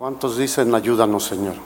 [0.00, 1.56] ¿Cuántos dicen ayúdanos, Señor?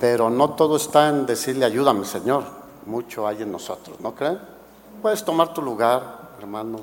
[0.00, 2.44] Pero no todo está en decirle ayúdame, Señor.
[2.86, 4.38] Mucho hay en nosotros, ¿no creen?
[5.02, 6.78] Puedes tomar tu lugar, hermano,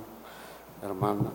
[0.83, 1.29] hermana.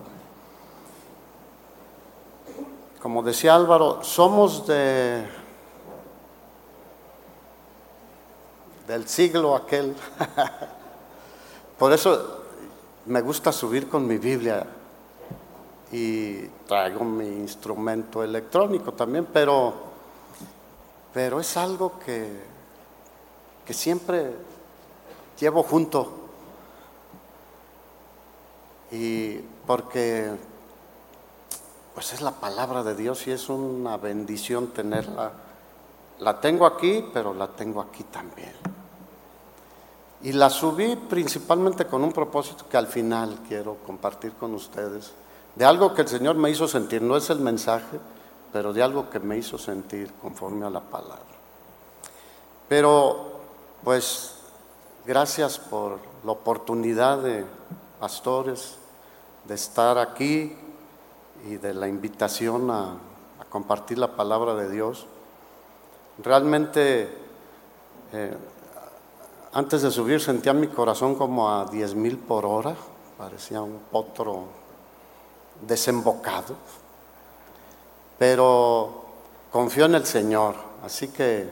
[3.00, 5.26] Como decía Álvaro, somos de
[8.86, 9.96] del siglo aquel.
[11.78, 12.42] Por eso
[13.06, 14.66] me gusta subir con mi Biblia
[15.92, 19.74] y traigo mi instrumento electrónico también, pero,
[21.14, 22.40] pero es algo que,
[23.64, 24.32] que siempre
[25.38, 26.12] llevo junto.
[28.90, 30.30] Y porque
[31.94, 35.32] pues es la palabra de Dios y es una bendición tenerla.
[36.18, 38.52] La tengo aquí, pero la tengo aquí también.
[40.22, 45.12] Y la subí principalmente con un propósito que al final quiero compartir con ustedes
[45.56, 47.98] de algo que el Señor me hizo sentir, no es el mensaje,
[48.52, 51.24] pero de algo que me hizo sentir conforme a la palabra.
[52.68, 53.40] Pero,
[53.82, 54.34] pues,
[55.06, 57.44] gracias por la oportunidad de
[57.98, 58.76] pastores
[59.44, 60.54] de estar aquí
[61.48, 62.96] y de la invitación a,
[63.48, 65.06] compartir la palabra de Dios.
[66.18, 67.08] Realmente,
[68.12, 68.36] eh,
[69.52, 72.74] antes de subir sentía mi corazón como a 10 mil por hora,
[73.16, 74.65] parecía un potro
[75.62, 76.54] desembocado,
[78.18, 79.04] pero
[79.50, 80.54] confío en el Señor,
[80.84, 81.48] así que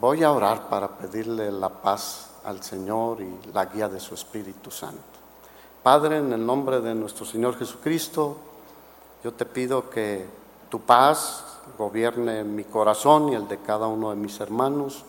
[0.00, 4.70] voy a orar para pedirle la paz al Señor y la guía de su Espíritu
[4.70, 5.02] Santo.
[5.82, 8.36] Padre, en el nombre de nuestro Señor Jesucristo,
[9.24, 10.26] yo te pido que
[10.68, 11.44] tu paz
[11.78, 15.04] gobierne mi corazón y el de cada uno de mis hermanos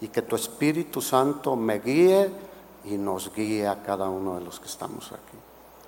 [0.00, 2.30] y que tu Espíritu Santo me guíe
[2.84, 5.38] y nos guíe a cada uno de los que estamos aquí.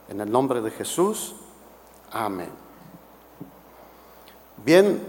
[0.08, 1.34] En el nombre de Jesús.
[2.14, 2.48] Amén.
[4.64, 5.02] Bien,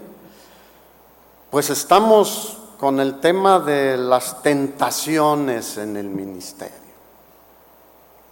[1.51, 6.73] pues estamos con el tema de las tentaciones en el ministerio.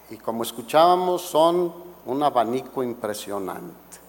[0.10, 1.72] Y como escuchábamos, son
[2.08, 4.00] un abanico impresionante.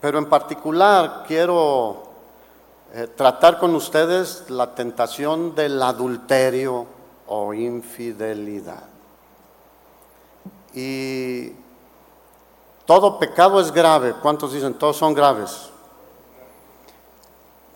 [0.00, 2.02] Pero en particular quiero
[2.94, 6.86] eh, tratar con ustedes la tentación del adulterio
[7.26, 8.84] o infidelidad.
[10.74, 11.52] Y
[12.90, 14.14] todo pecado es grave.
[14.20, 14.74] ¿Cuántos dicen?
[14.74, 15.70] Todos son graves.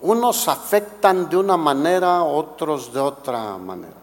[0.01, 3.95] Unos afectan de una manera, otros de otra manera.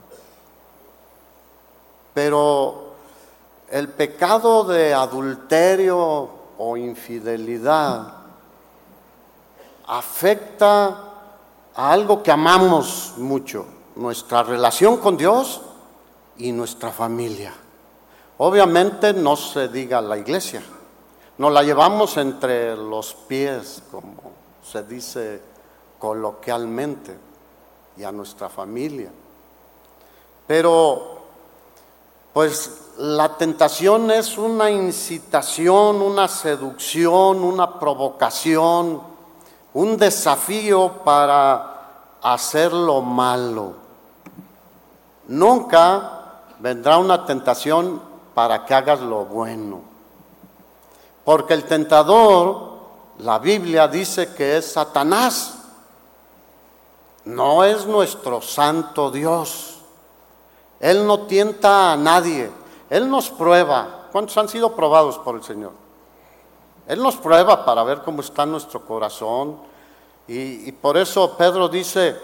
[2.14, 2.94] Pero
[3.70, 8.14] el pecado de adulterio o infidelidad
[9.88, 10.98] afecta
[11.76, 13.66] a algo que amamos mucho,
[13.98, 15.60] nuestra relación con Dios
[16.38, 17.54] y nuestra familia.
[18.38, 20.64] Obviamente no se diga la iglesia.
[21.42, 24.14] Nos la llevamos entre los pies, como
[24.64, 25.42] se dice
[25.98, 27.18] coloquialmente,
[27.98, 29.10] y a nuestra familia.
[30.46, 31.18] Pero,
[32.32, 39.02] pues la tentación es una incitación, una seducción, una provocación,
[39.74, 43.74] un desafío para hacer lo malo.
[45.28, 48.00] Nunca vendrá una tentación
[48.36, 49.91] para que hagas lo bueno.
[51.24, 52.80] Porque el tentador,
[53.20, 55.58] la Biblia dice que es Satanás.
[57.26, 59.78] No es nuestro santo Dios.
[60.80, 62.52] Él no tienta a nadie.
[62.90, 64.08] Él nos prueba.
[64.12, 65.72] ¿Cuántos han sido probados por el Señor?
[66.88, 69.58] Él nos prueba para ver cómo está nuestro corazón.
[70.28, 72.16] Y, por eso Pedro dice,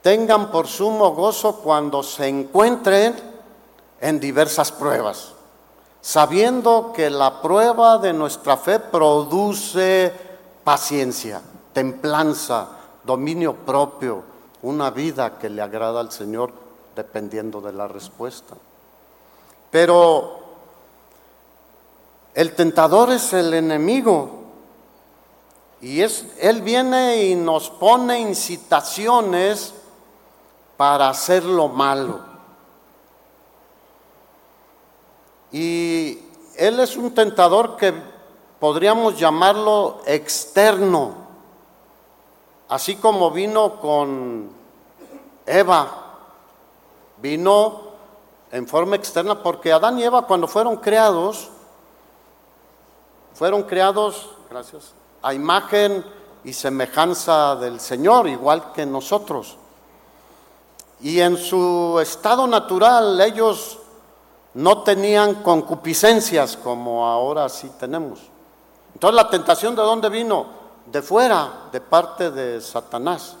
[0.00, 3.16] tengan por sumo gozo cuando se encuentren
[4.00, 5.32] en diversas pruebas
[6.02, 10.12] sabiendo que la prueba de nuestra fe produce
[10.64, 11.40] paciencia,
[11.72, 12.68] templanza,
[13.04, 14.24] dominio propio,
[14.62, 16.52] una vida que le agrada al Señor
[16.94, 18.54] dependiendo de la respuesta.
[19.70, 20.40] Pero
[22.34, 24.42] el tentador es el enemigo
[25.80, 29.72] y es, él viene y nos pone incitaciones
[30.76, 32.31] para hacer lo malo.
[35.52, 36.18] Y
[36.56, 37.92] él es un tentador que
[38.58, 41.14] podríamos llamarlo externo,
[42.68, 44.50] así como vino con
[45.44, 45.88] Eva,
[47.18, 47.80] vino
[48.50, 51.50] en forma externa, porque Adán y Eva cuando fueron creados,
[53.34, 56.04] fueron creados, gracias, a imagen
[56.44, 59.56] y semejanza del Señor, igual que nosotros.
[61.00, 63.78] Y en su estado natural ellos
[64.54, 68.20] no tenían concupiscencias como ahora sí tenemos.
[68.94, 70.46] Entonces la tentación de dónde vino?
[70.86, 73.36] De fuera, de parte de Satanás.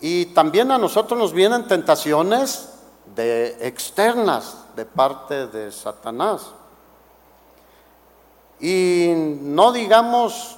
[0.00, 2.68] Y también a nosotros nos vienen tentaciones
[3.14, 6.50] de externas de parte de Satanás.
[8.60, 10.56] Y no digamos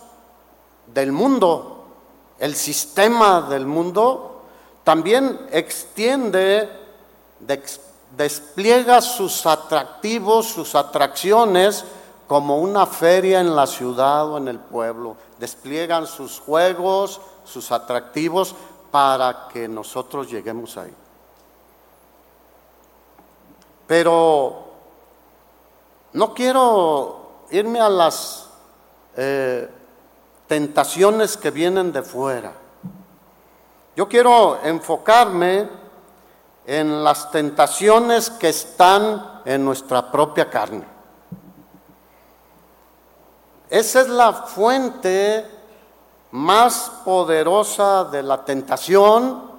[0.87, 1.85] del mundo,
[2.39, 4.43] el sistema del mundo
[4.83, 6.69] también extiende,
[8.17, 11.85] despliega sus atractivos, sus atracciones
[12.27, 15.17] como una feria en la ciudad o en el pueblo.
[15.39, 18.55] Despliegan sus juegos, sus atractivos
[18.91, 20.95] para que nosotros lleguemos ahí.
[23.87, 24.65] Pero
[26.13, 28.49] no quiero irme a las
[29.17, 29.69] eh,
[30.47, 32.53] tentaciones que vienen de fuera.
[33.97, 35.69] Yo quiero enfocarme
[36.67, 40.85] en las tentaciones que están en nuestra propia carne.
[43.69, 45.47] Esa es la fuente
[46.31, 49.51] más poderosa de la tentación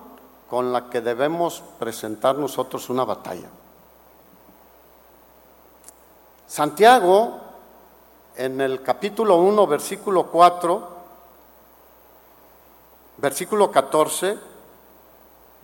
[0.49, 3.49] con la que debemos presentar nosotros una batalla.
[6.47, 7.39] Santiago,
[8.35, 10.89] en el capítulo 1, versículo 4,
[13.17, 14.37] versículo 14,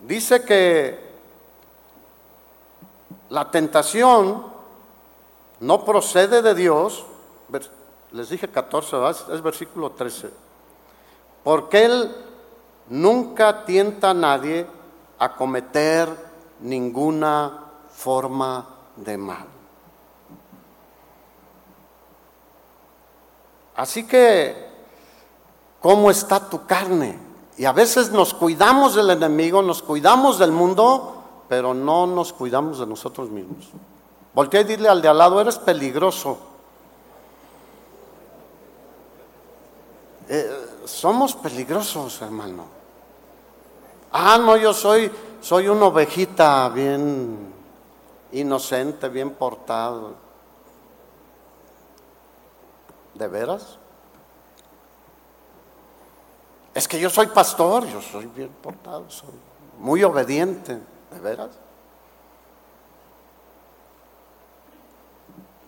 [0.00, 1.11] dice que
[3.32, 4.44] la tentación
[5.60, 7.02] no procede de Dios,
[8.12, 8.94] les dije 14,
[9.32, 10.28] es versículo 13,
[11.42, 12.14] porque Él
[12.90, 14.66] nunca tienta a nadie
[15.18, 16.10] a cometer
[16.60, 19.46] ninguna forma de mal.
[23.74, 24.68] Así que,
[25.80, 27.18] ¿cómo está tu carne?
[27.56, 31.21] Y a veces nos cuidamos del enemigo, nos cuidamos del mundo,
[31.52, 33.68] pero no nos cuidamos de nosotros mismos.
[34.32, 36.38] Voltea y dile al de al lado, eres peligroso.
[40.30, 42.64] Eh, somos peligrosos, hermano.
[44.12, 45.12] Ah, no, yo soy,
[45.42, 47.52] soy una ovejita bien
[48.32, 50.14] inocente, bien portado.
[53.12, 53.76] ¿De veras?
[56.72, 59.34] Es que yo soy pastor, yo soy bien portado, soy
[59.78, 60.80] muy obediente,
[61.12, 61.50] ¿de veras?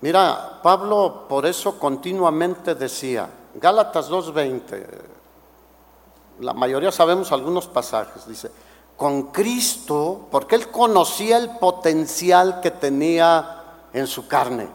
[0.00, 4.86] Mira, Pablo por eso continuamente decía, Gálatas 2.20,
[6.40, 8.50] la mayoría sabemos algunos pasajes, dice,
[8.96, 13.62] con Cristo, porque él conocía el potencial que tenía
[13.92, 14.68] en su carne,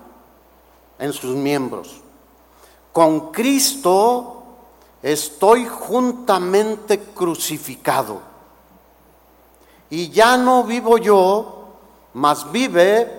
[0.98, 2.02] en sus miembros.
[2.92, 4.44] Con Cristo
[5.02, 8.29] estoy juntamente crucificado.
[9.90, 11.66] Y ya no vivo yo,
[12.14, 13.12] mas vive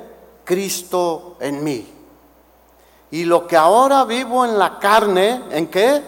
[0.44, 1.86] Cristo en mí.
[3.10, 6.02] Y lo que ahora vivo en la carne, ¿en qué?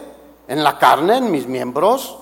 [0.47, 2.17] En la carne, en mis miembros,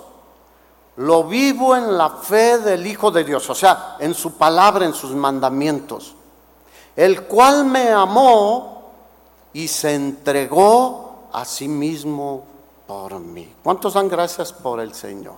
[0.97, 4.95] lo vivo en la fe del Hijo de Dios, o sea, en su palabra, en
[4.95, 6.15] sus mandamientos,
[6.97, 8.91] el cual me amó
[9.53, 12.45] y se entregó a sí mismo
[12.87, 13.55] por mí.
[13.63, 15.37] ¿Cuántos dan gracias por el Señor?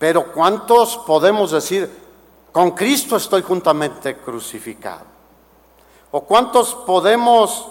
[0.00, 1.94] Pero ¿cuántos podemos decir,
[2.52, 5.04] con Cristo estoy juntamente crucificado?
[6.10, 7.68] ¿O cuántos podemos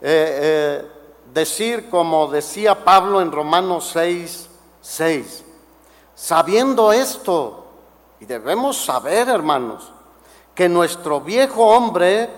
[0.00, 0.38] eh,
[0.80, 0.86] eh,
[1.34, 4.48] decir, como decía Pablo en Romanos 6,
[4.80, 5.44] 6,
[6.14, 7.64] sabiendo esto,
[8.20, 9.90] y debemos saber, hermanos,
[10.54, 12.30] que nuestro viejo hombre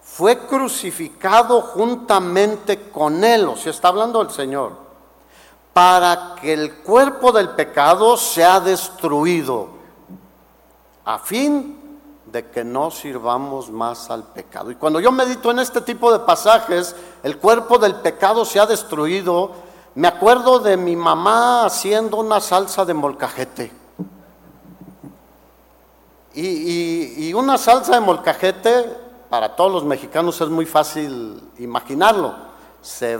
[0.00, 4.89] fue crucificado juntamente con él, o sea, está hablando el Señor,
[5.72, 9.68] para que el cuerpo del pecado sea destruido,
[11.04, 14.70] a fin de que no sirvamos más al pecado.
[14.70, 18.66] Y cuando yo medito en este tipo de pasajes, el cuerpo del pecado se ha
[18.66, 19.52] destruido,
[19.94, 23.72] me acuerdo de mi mamá haciendo una salsa de molcajete.
[26.32, 28.96] Y, una salsa de molcajete
[29.28, 32.34] para todos los mexicanos es muy fácil imaginarlo.
[32.82, 33.18] Se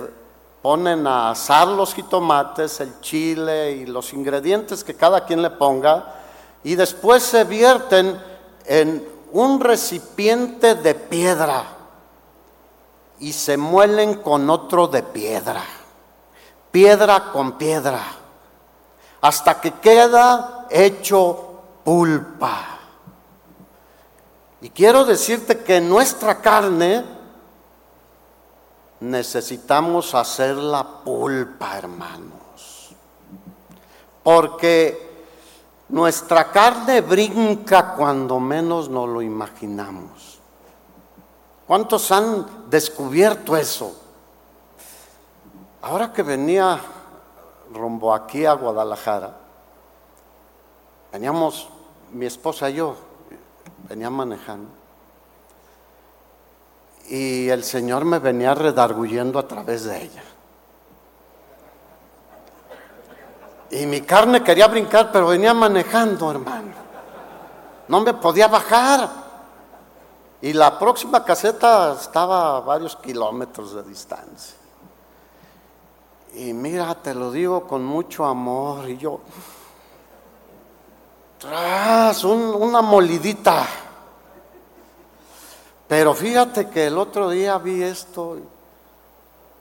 [0.62, 6.14] ponen a asar los jitomates, el chile y los ingredientes que cada quien le ponga
[6.62, 8.20] y después se vierten
[8.66, 11.64] en un recipiente de piedra
[13.18, 15.62] y se muelen con otro de piedra,
[16.70, 18.00] piedra con piedra,
[19.20, 22.78] hasta que queda hecho pulpa.
[24.62, 27.19] Y quiero decirte que nuestra carne
[29.00, 32.90] necesitamos hacer la pulpa, hermanos.
[34.22, 35.10] Porque
[35.88, 40.38] nuestra carne brinca cuando menos nos lo imaginamos.
[41.66, 43.96] ¿Cuántos han descubierto eso?
[45.82, 46.80] Ahora que venía
[47.72, 49.36] rumbo aquí a Guadalajara,
[51.12, 51.68] veníamos,
[52.12, 52.96] mi esposa y yo,
[53.88, 54.68] venía manejando,
[57.10, 60.22] y el Señor me venía redarguyendo a través de ella.
[63.72, 66.72] Y mi carne quería brincar, pero venía manejando, hermano.
[67.88, 69.10] No me podía bajar.
[70.40, 74.54] Y la próxima caseta estaba a varios kilómetros de distancia.
[76.34, 78.88] Y mira, te lo digo con mucho amor.
[78.88, 79.20] Y yo,
[81.38, 83.66] tras una molidita.
[85.90, 88.38] Pero fíjate que el otro día vi esto.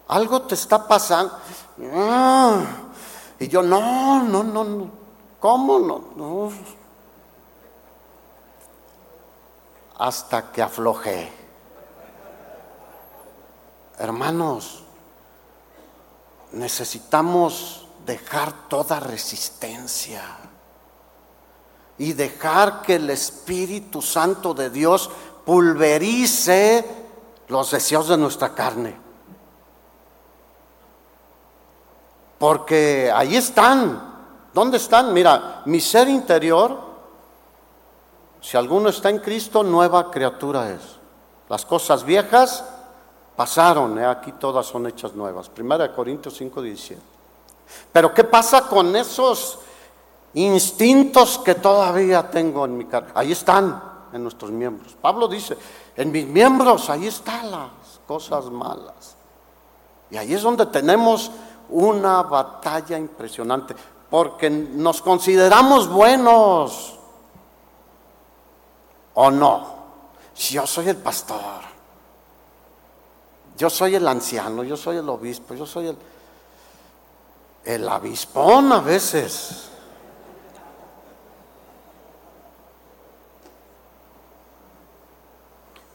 [0.09, 1.35] Algo te está pasando.
[1.91, 2.61] Ah,
[3.39, 4.91] y yo, no, no, no, no.
[5.39, 6.03] ¿Cómo no?
[6.15, 6.51] No.
[9.97, 11.33] Hasta que aflojé.
[13.97, 14.83] Hermanos,
[16.51, 20.21] necesitamos dejar toda resistencia
[21.99, 25.09] y dejar que el Espíritu Santo de Dios
[25.49, 26.85] pulverice
[27.47, 28.95] los deseos de nuestra carne.
[32.37, 34.13] Porque ahí están.
[34.53, 35.11] ¿Dónde están?
[35.11, 36.79] Mira, mi ser interior,
[38.39, 40.81] si alguno está en Cristo, nueva criatura es.
[41.49, 42.63] Las cosas viejas
[43.35, 44.05] pasaron, ¿eh?
[44.05, 45.49] aquí todas son hechas nuevas.
[45.49, 47.01] Primera de Corintios 5, 17.
[47.91, 49.57] Pero ¿qué pasa con esos
[50.35, 53.09] instintos que todavía tengo en mi carne?
[53.15, 54.95] Ahí están en nuestros miembros.
[55.01, 55.57] Pablo dice,
[55.95, 57.69] en mis miembros, ahí están las
[58.07, 59.15] cosas malas.
[60.11, 61.31] Y ahí es donde tenemos
[61.69, 63.75] una batalla impresionante,
[64.09, 66.95] porque nos consideramos buenos
[69.13, 69.79] o no.
[70.33, 71.61] Si yo soy el pastor,
[73.57, 75.97] yo soy el anciano, yo soy el obispo, yo soy el,
[77.65, 79.69] el avispón a veces.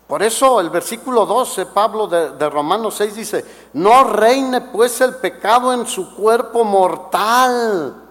[0.07, 5.17] Por eso el versículo 12, Pablo de, de, Romanos 6 dice, no reine pues el
[5.17, 8.03] pecado en su cuerpo mortal.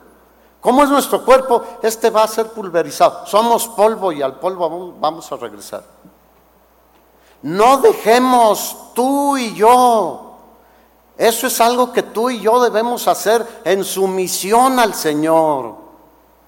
[0.59, 1.61] ¿Cómo es nuestro cuerpo?
[1.81, 3.25] Este va a ser pulverizado.
[3.27, 5.83] Somos polvo y al polvo vamos a regresar.
[7.43, 10.31] No dejemos tú y yo.
[11.17, 15.75] Eso es algo que tú y yo debemos hacer en sumisión al Señor,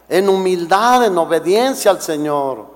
[0.10, 2.75] en humildad, en obediencia al Señor.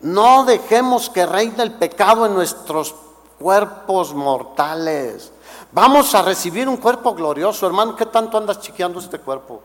[0.00, 2.94] No dejemos que reine el pecado en nuestros
[3.38, 5.32] cuerpos mortales.
[5.72, 7.96] Vamos a recibir un cuerpo glorioso, hermano.
[7.96, 9.60] ¿Qué tanto andas chiqueando este cuerpo?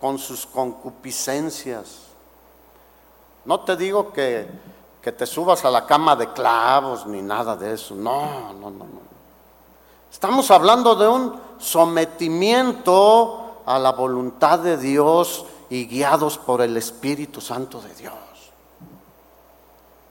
[0.00, 2.00] Con sus concupiscencias.
[3.44, 4.48] No te digo que
[5.08, 7.94] que te subas a la cama de clavos ni nada de eso.
[7.94, 9.00] No, no, no, no.
[10.10, 17.40] Estamos hablando de un sometimiento a la voluntad de Dios y guiados por el Espíritu
[17.40, 18.14] Santo de Dios.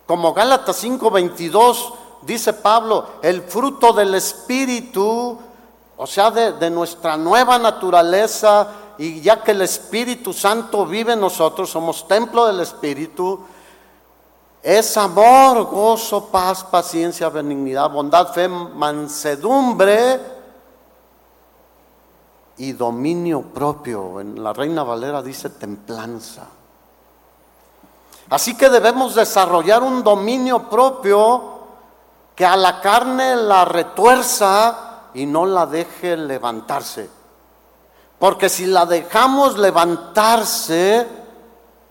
[0.08, 5.38] Como Gálatas 5:22 dice Pablo, el fruto del Espíritu,
[5.98, 11.20] o sea, de, de nuestra nueva naturaleza, y ya que el Espíritu Santo vive en
[11.20, 13.42] nosotros, somos templo del Espíritu,
[14.64, 20.20] es amor, gozo, paz, paciencia, benignidad, bondad, fe, mansedumbre
[22.58, 24.20] y dominio propio.
[24.20, 26.48] En la Reina Valera dice templanza.
[28.30, 31.58] Así que debemos desarrollar un dominio propio
[32.36, 37.10] que a la carne la retuerza y no la deje levantarse.
[38.20, 41.08] Porque si la dejamos levantarse,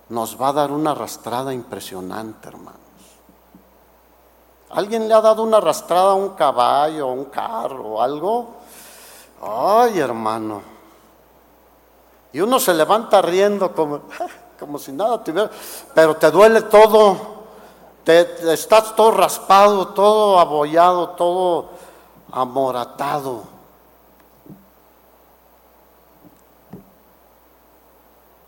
[0.09, 2.81] nos va a dar una arrastrada impresionante, hermanos.
[4.71, 8.57] ¿Alguien le ha dado una arrastrada a un caballo, a un carro o algo?
[9.43, 10.63] Ay, hermano.
[12.33, 14.03] Y uno se levanta riendo como,
[14.59, 15.51] como si nada tuviera,
[15.95, 17.37] pero te duele todo.
[18.05, 21.71] Te, estás todo raspado, todo abollado, todo
[22.31, 23.43] amoratado.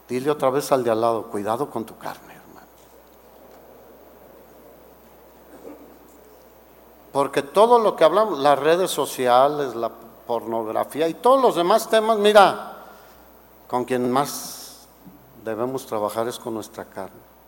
[0.08, 2.66] Dile otra vez al de al lado, cuidado con tu carne, hermano.
[7.12, 9.90] Porque todo lo que hablamos, las redes sociales, la
[10.26, 12.76] pornografía y todos los demás temas, mira,
[13.66, 14.67] con quien más
[15.48, 17.38] debemos trabajar es con nuestra carne.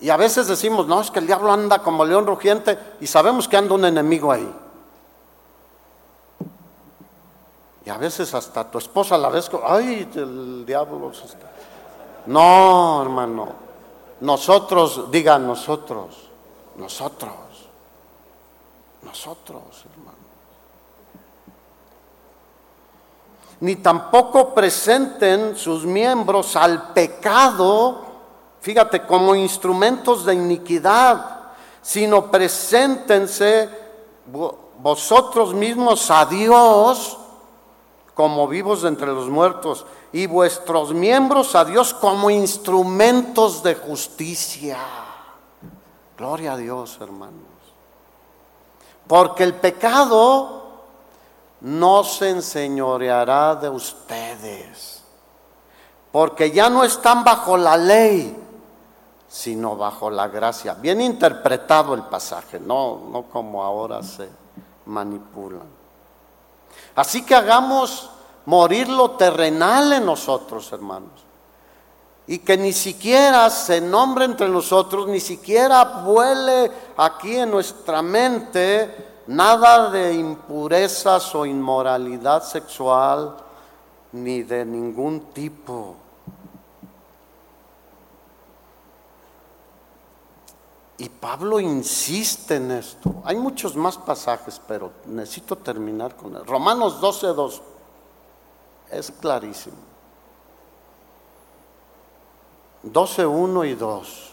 [0.00, 3.46] Y a veces decimos, no, es que el diablo anda como león rugiente y sabemos
[3.46, 4.50] que anda un enemigo ahí.
[7.84, 11.12] Y a veces hasta tu esposa la ves, ay, el diablo.
[12.26, 13.48] No, hermano.
[14.20, 16.28] nosotros, diga nosotros,
[16.76, 17.34] nosotros,
[19.02, 19.99] nosotros, hermano.
[23.60, 28.02] Ni tampoco presenten sus miembros al pecado,
[28.60, 31.40] fíjate, como instrumentos de iniquidad,
[31.82, 33.68] sino preséntense
[34.78, 37.18] vosotros mismos a Dios
[38.14, 44.78] como vivos entre los muertos y vuestros miembros a Dios como instrumentos de justicia.
[46.18, 47.34] Gloria a Dios, hermanos.
[49.06, 50.59] Porque el pecado
[51.60, 55.02] no se enseñoreará de ustedes,
[56.10, 58.36] porque ya no están bajo la ley,
[59.28, 60.74] sino bajo la gracia.
[60.74, 64.28] Bien interpretado el pasaje, no, no como ahora se
[64.86, 65.68] manipulan.
[66.96, 68.10] Así que hagamos
[68.46, 71.10] morir lo terrenal en nosotros, hermanos.
[72.26, 79.09] Y que ni siquiera se nombre entre nosotros, ni siquiera vuele aquí en nuestra mente
[79.30, 83.36] nada de impurezas o inmoralidad sexual,
[84.12, 85.94] ni de ningún tipo.
[90.98, 93.22] Y Pablo insiste en esto.
[93.24, 96.44] Hay muchos más pasajes, pero necesito terminar con él.
[96.44, 97.62] Romanos 12, 2.
[98.90, 99.76] Es clarísimo.
[102.82, 104.29] 12, 1 y 2.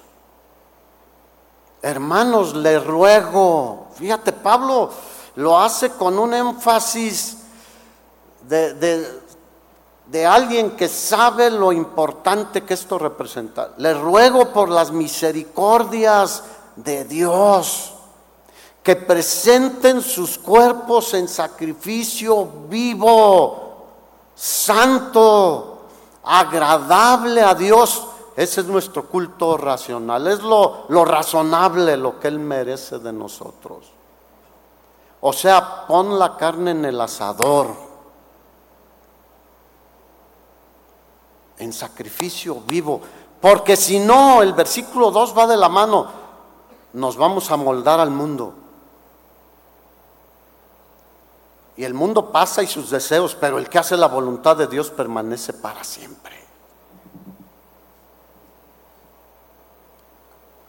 [1.81, 3.88] Hermanos, le ruego.
[3.96, 4.89] Fíjate, Pablo
[5.36, 7.38] lo hace con un énfasis
[8.41, 8.74] de,
[10.05, 13.74] de, alguien que sabe lo importante que esto representa.
[13.77, 16.43] Le ruego por las misericordias
[16.75, 17.93] de Dios,
[18.81, 23.86] que presenten sus cuerpos en sacrificio vivo,
[24.34, 25.81] santo,
[26.24, 28.07] agradable a Dios.
[28.38, 33.88] Ese es nuestro culto racional, es lo, razonable, lo que Él merece de nosotros.
[35.22, 37.70] O sea, pon la carne en el asador,
[41.57, 43.01] en sacrificio vivo,
[43.42, 46.27] porque si no, el versículo 2 va de la mano
[46.94, 48.53] nos vamos a moldar al mundo.
[51.75, 54.92] Y el mundo pasa y sus deseos, pero el que hace la voluntad de Dios
[54.92, 56.47] permanece para siempre.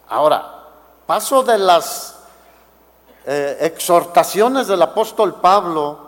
[0.09, 0.64] Ahora,
[1.07, 2.18] paso de las
[3.27, 5.99] eh, exhortaciones del apóstol Pablo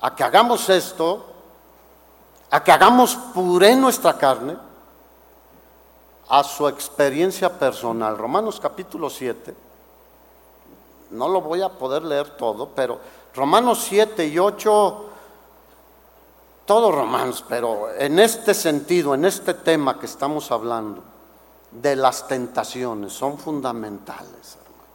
[0.00, 1.26] a que hagamos esto,
[2.50, 4.56] a que hagamos puré nuestra carne,
[6.28, 8.16] a su experiencia personal.
[8.16, 9.54] Romanos capítulo 7,
[11.10, 12.98] no lo voy a poder leer todo, pero
[13.34, 15.04] Romanos 7 y 8,
[16.64, 21.02] todo Romanos, pero en este sentido, en este tema que estamos hablando,
[21.70, 24.86] de las tentaciones, son fundamentales, hermanos.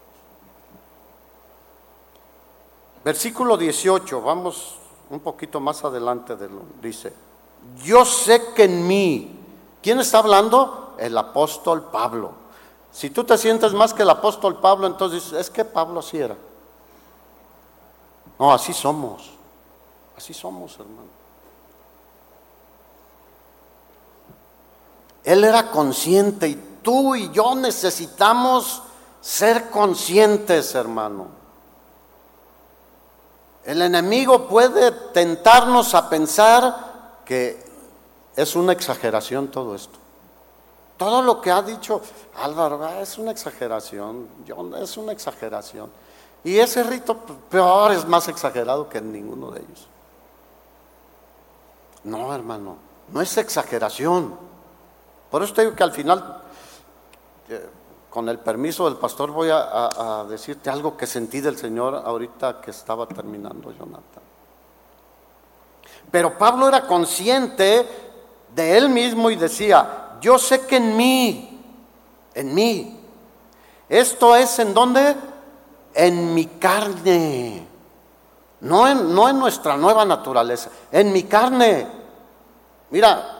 [3.04, 4.76] Versículo 18, vamos
[5.10, 6.36] un poquito más adelante
[6.82, 7.14] dice,
[7.84, 9.40] yo sé que en mí,
[9.82, 10.84] ¿quién está hablando?
[10.98, 12.32] el apóstol Pablo.
[12.92, 16.38] Si tú te sientes más que el apóstol Pablo, entonces es que Pablo así era.
[18.40, 19.32] No, así somos.
[20.16, 21.23] Así somos, hermano.
[25.24, 28.82] Él era consciente y tú y yo necesitamos
[29.22, 31.28] ser conscientes, hermano.
[33.64, 37.64] El enemigo puede tentarnos a pensar que
[38.36, 39.98] es una exageración todo esto.
[40.98, 42.02] Todo lo que ha dicho
[42.36, 45.90] Álvaro es una exageración, John, es una exageración.
[46.44, 47.18] Y ese rito
[47.50, 49.88] peor es más exagerado que ninguno de ellos.
[52.04, 52.76] No, hermano,
[53.12, 54.36] no es exageración.
[55.34, 56.43] Por eso te digo que al final,
[57.50, 57.67] eh,
[58.08, 62.69] con el permiso del pastor, voy a, decirte algo que sentí del Señor ahorita que
[62.69, 64.22] estaba terminando, Jonathan.
[66.12, 67.88] Pero Pablo era consciente
[68.54, 71.63] de él mismo y decía, yo sé que en mí,
[72.36, 73.00] en mí,
[73.89, 75.15] esto es en dónde?
[75.96, 77.67] En mi carne,
[78.62, 81.88] no en, no en nuestra nueva naturaleza, en mi carne.
[82.91, 83.33] Mira,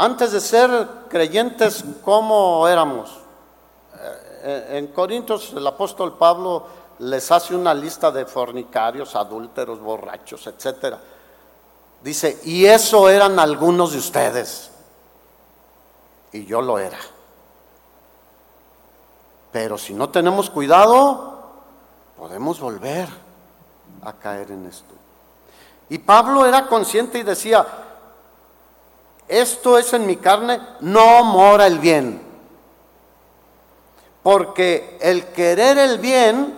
[0.00, 3.10] antes de ser creyentes, ¿cómo éramos?
[4.42, 6.64] Eh, en Corintios el apóstol Pablo
[7.00, 10.96] les hace una lista de fornicarios, adúlteros, borrachos, etc.
[12.02, 14.70] Dice, y eso eran algunos de ustedes
[16.32, 16.98] y yo lo era.
[19.52, 21.42] Pero si no tenemos cuidado,
[22.16, 23.06] podemos volver
[24.02, 24.94] a caer en esto.
[25.90, 27.66] Y Pablo era consciente y decía,
[29.30, 32.28] esto es en mi carne, no mora el bien.
[34.22, 36.54] porque el querer el bien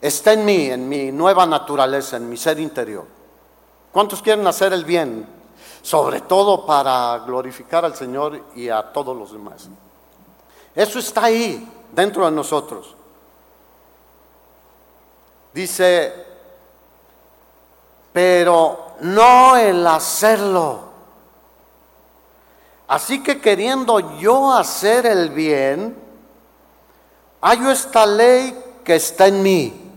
[0.00, 3.04] está en mí, en mi nueva naturaleza, en mi ser interior.
[3.92, 5.26] ¿Cuántos quieren hacer el bien?
[5.82, 9.68] Sobre todo para glorificar al Señor y a todos los demás.
[10.74, 12.94] Eso está ahí, dentro de nosotros.
[15.52, 16.26] Dice,
[18.12, 20.89] pero no el hacerlo.
[22.90, 25.96] Así que queriendo yo hacer el bien,
[27.40, 29.92] hallo esta ley que está en mí.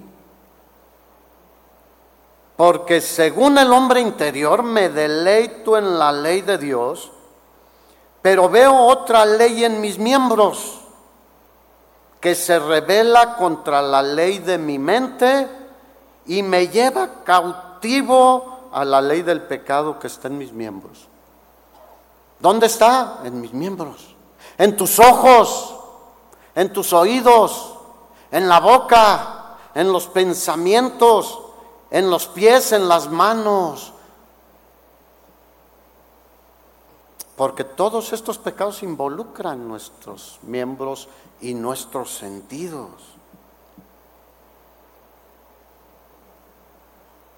[2.55, 7.11] Porque según el hombre interior me deleito en la ley de Dios,
[8.21, 10.81] pero veo otra ley en mis miembros
[12.21, 15.49] que se revela contra la ley de mi mente
[16.27, 21.09] y me lleva cautivo a la ley del pecado que está en mis miembros.
[22.43, 23.21] ¿Dónde está?
[23.23, 24.17] En mis miembros,
[24.57, 25.77] en tus ojos,
[26.53, 27.75] en tus oídos,
[28.29, 31.39] en la boca, en los pensamientos,
[31.89, 33.93] en los pies, en las manos.
[37.37, 41.07] Porque todos estos pecados involucran nuestros miembros
[41.39, 42.91] y nuestros sentidos.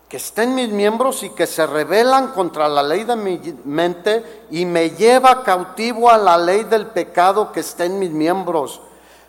[0.09, 4.65] Que estén mis miembros y que se rebelan contra la ley de mi mente y
[4.65, 8.81] me lleva cautivo a la ley del pecado que está en mis miembros.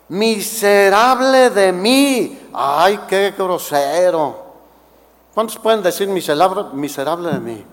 [0.09, 2.49] Miserable de mí.
[2.53, 4.45] Ay, qué grosero.
[5.33, 7.65] ¿Cuántos pueden decir miserable, miserable de mí?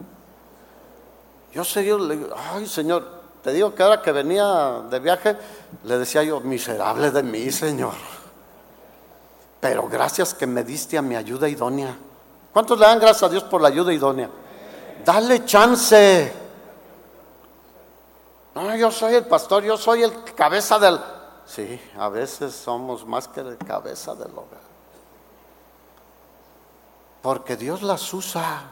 [1.55, 3.07] Yo seguí, le digo, ay Señor,
[3.43, 5.37] te digo que ahora que venía de viaje,
[5.85, 7.95] le decía yo, miserable de mí, Señor.
[9.61, 11.97] Pero gracias que me diste a mi ayuda idónea.
[12.55, 14.31] ¿Cuántos le dan gracias a Dios por la ayuda idónea?
[15.05, 16.33] Dale chance.
[18.55, 21.01] No, yo soy el pastor, yo soy el cabeza del...
[21.45, 24.63] Sí, a veces somos más que el cabeza del hogar.
[27.23, 28.63] Porque Dios las usa.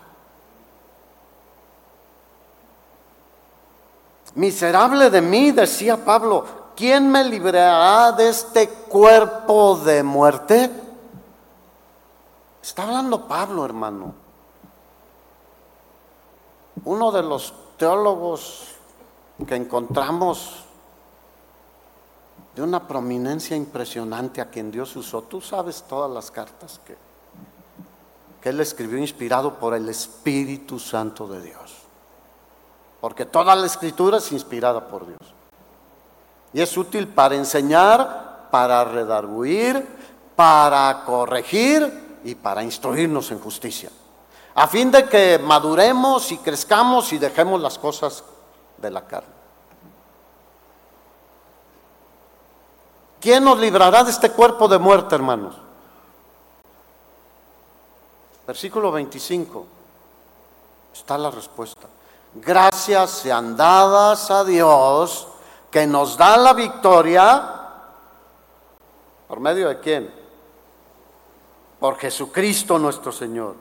[4.36, 6.44] Miserable de mí, decía Pablo,
[6.76, 10.70] ¿quién me librará de este cuerpo de muerte?
[12.62, 14.14] Está hablando Pablo, hermano.
[16.84, 18.68] Uno de los teólogos
[19.46, 20.64] que encontramos
[22.54, 25.22] de una prominencia impresionante a quien Dios usó.
[25.22, 26.96] Tú sabes todas las cartas que,
[28.40, 31.82] que él escribió inspirado por el Espíritu Santo de Dios
[33.02, 35.18] porque toda la escritura es inspirada por Dios.
[36.52, 39.84] Y es útil para enseñar, para redarguir,
[40.36, 43.90] para corregir y para instruirnos en justicia.
[44.54, 48.22] A fin de que maduremos y crezcamos y dejemos las cosas
[48.76, 49.32] de la carne.
[53.20, 55.54] ¿Quién nos librará de este cuerpo de muerte, hermanos?
[58.46, 59.66] Versículo 25.
[60.92, 61.86] Está la respuesta.
[62.34, 65.28] Gracias sean dadas a Dios
[65.70, 67.60] que nos da la victoria.
[69.28, 70.21] ¿Por medio de quién?
[71.82, 73.56] Por Jesucristo nuestro Señor.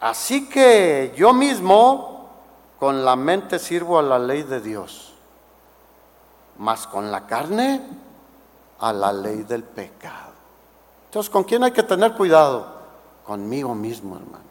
[0.00, 2.30] Así que yo mismo
[2.78, 5.12] con la mente sirvo a la ley de Dios,
[6.58, 7.82] mas con la carne
[8.80, 10.32] a la ley del pecado.
[11.06, 12.74] Entonces, ¿con quién hay que tener cuidado?
[13.24, 14.44] conmigo mismo, hermano.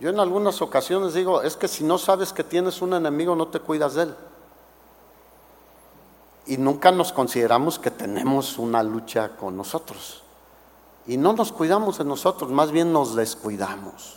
[0.00, 3.48] Yo en algunas ocasiones digo, es que si no sabes que tienes un enemigo, no
[3.48, 4.16] te cuidas de él.
[6.46, 10.22] Y nunca nos consideramos que tenemos una lucha con nosotros.
[11.06, 14.16] Y no nos cuidamos de nosotros, más bien nos descuidamos.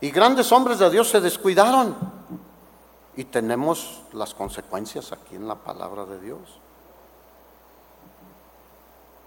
[0.00, 1.94] Y grandes hombres de Dios se descuidaron.
[3.16, 6.40] Y tenemos las consecuencias aquí en la palabra de Dios.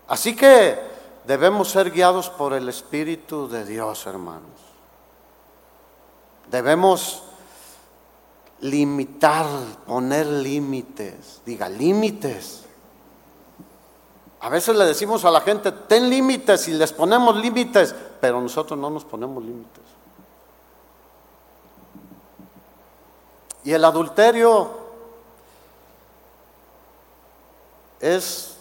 [0.08, 0.78] Así que
[1.26, 4.44] debemos ser guiados por el Espíritu de Dios, hermanos.
[6.50, 7.24] Debemos
[8.66, 9.46] limitar,
[9.86, 11.42] poner límites.
[11.46, 12.64] Diga, límites.
[14.42, 18.78] A veces le decimos a la gente, ten límites y les ponemos límites, pero nosotros
[18.80, 19.84] no nos ponemos límites.
[23.64, 24.70] Y el adulterio
[28.00, 28.58] es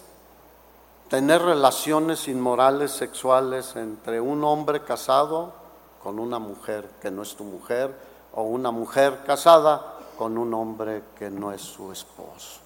[1.08, 5.52] tener relaciones inmorales sexuales entre un hombre casado
[6.02, 7.94] con una mujer que no es tu mujer
[8.32, 12.60] o una mujer casada con un hombre que no es su esposo.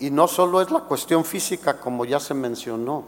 [0.00, 3.04] Y no solo es la cuestión física, como ya se mencionó.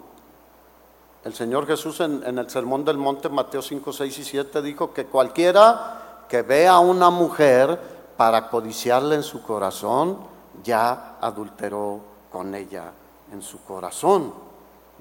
[1.22, 5.06] El Señor Jesús en, el Sermón del Monte, Mateo 5, 6 y 7, dijo que
[5.06, 7.78] cualquiera que vea a una mujer
[8.16, 10.18] para codiciarla en su corazón,
[10.64, 12.00] ya adulteró
[12.32, 12.92] con ella
[13.32, 14.49] en su corazón.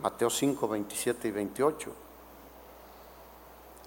[0.02, 1.92] Mateo 5, 27 y 28.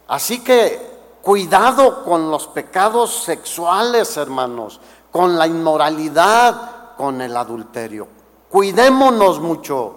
[0.09, 8.09] Así que cuidado con los pecados sexuales, hermanos, con la inmoralidad, con el adulterio.
[8.51, 9.97] Cuidémonos mucho.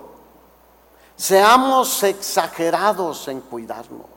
[1.15, 4.07] Seamos exagerados en cuidarnos.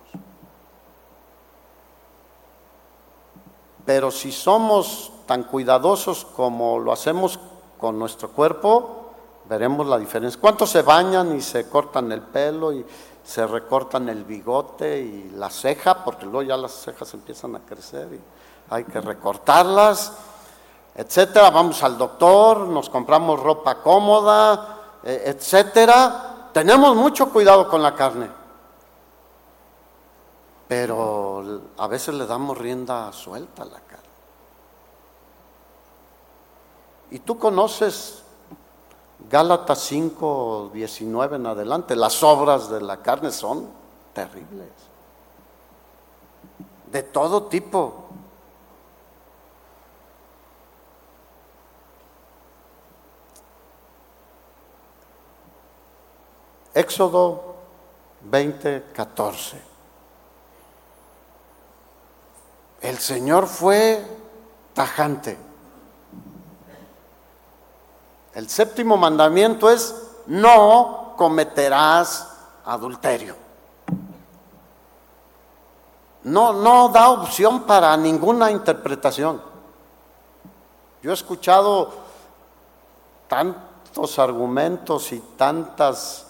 [3.85, 7.41] Pero si somos tan cuidadosos como lo hacemos
[7.79, 9.08] con nuestro cuerpo,
[9.49, 10.41] veremos la diferencia.
[10.41, 12.85] ¿Cuántos se bañan y se cortan el pelo y
[13.25, 16.05] se recortan el bigote y la ceja?
[16.05, 18.21] Porque luego ya las cejas empiezan a crecer y
[18.71, 20.13] hay que recortarlas,
[20.95, 21.51] etcétera.
[21.51, 26.51] Vamos al doctor, nos compramos ropa cómoda, eh, etcétera.
[26.53, 28.29] Tenemos mucho cuidado con la carne,
[30.67, 33.89] pero a veces le damos rienda suelta a la carne.
[37.11, 38.23] Y tú conoces
[39.19, 43.69] Gálatas 5, 19 en adelante, las obras de la carne son
[44.15, 44.69] terribles,
[46.91, 48.05] de todo tipo.
[56.73, 57.57] Éxodo
[58.23, 59.61] 20, 14.
[62.81, 64.01] El Señor fue
[64.75, 65.48] tajante.
[68.39, 69.93] El séptimo mandamiento es,
[70.29, 72.29] no cometerás
[72.65, 73.35] adulterio.
[76.23, 79.43] No, no da opción para ninguna interpretación.
[81.03, 81.91] Yo he escuchado
[83.27, 86.25] tantos argumentos y tantas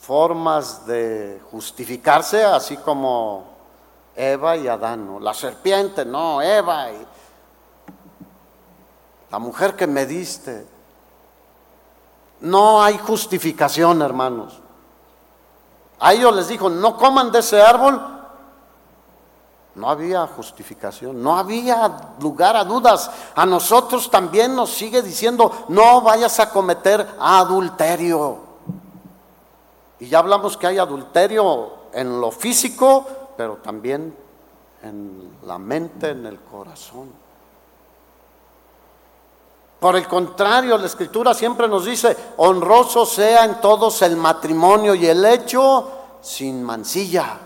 [0.00, 3.44] formas de justificarse, así como
[4.16, 5.18] Eva y Adán.
[5.20, 7.06] La serpiente, no, Eva y
[9.30, 10.77] la mujer que me diste.
[12.40, 14.60] No hay justificación, hermanos.
[16.00, 18.00] A ellos les dijo, no coman de ese árbol.
[19.74, 23.10] No había justificación, no había lugar a dudas.
[23.34, 28.38] A nosotros también nos sigue diciendo, no vayas a cometer adulterio.
[30.00, 34.16] Y ya hablamos que hay adulterio en lo físico, pero también
[34.82, 37.27] en la mente, en el corazón.
[39.80, 45.06] Por el contrario, la escritura siempre nos dice, honroso sea en todos el matrimonio y
[45.06, 45.88] el hecho
[46.20, 47.38] sin mancilla.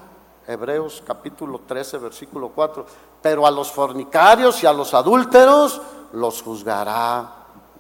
[0.47, 2.87] Hebreos capítulo 13, versículo 4.
[3.21, 5.81] Pero a los fornicarios y a los adúlteros
[6.13, 7.31] los juzgará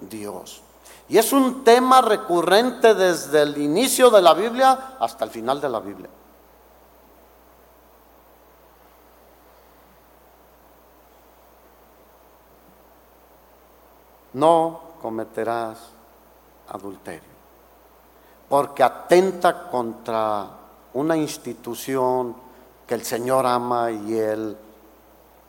[0.00, 0.60] Dios.
[1.08, 5.68] Y es un tema recurrente desde el inicio de la Biblia hasta el final de
[5.68, 6.08] la Biblia.
[14.35, 15.79] No cometerás
[16.68, 17.29] adulterio,
[18.49, 20.49] porque atenta contra
[20.95, 22.35] una institución
[22.87, 24.57] que el Señor ama y Él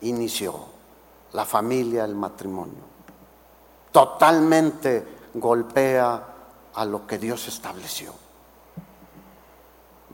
[0.02, 0.54] inició,
[1.32, 2.94] la familia, el matrimonio.
[3.90, 6.22] Totalmente golpea
[6.74, 8.12] a lo que Dios estableció.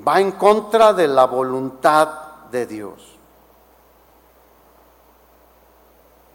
[0.07, 2.09] Va en contra de la voluntad
[2.51, 3.20] de Dios.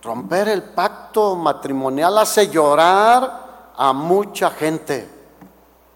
[0.06, 5.10] Romper el pacto matrimonial hace llorar a mucha gente,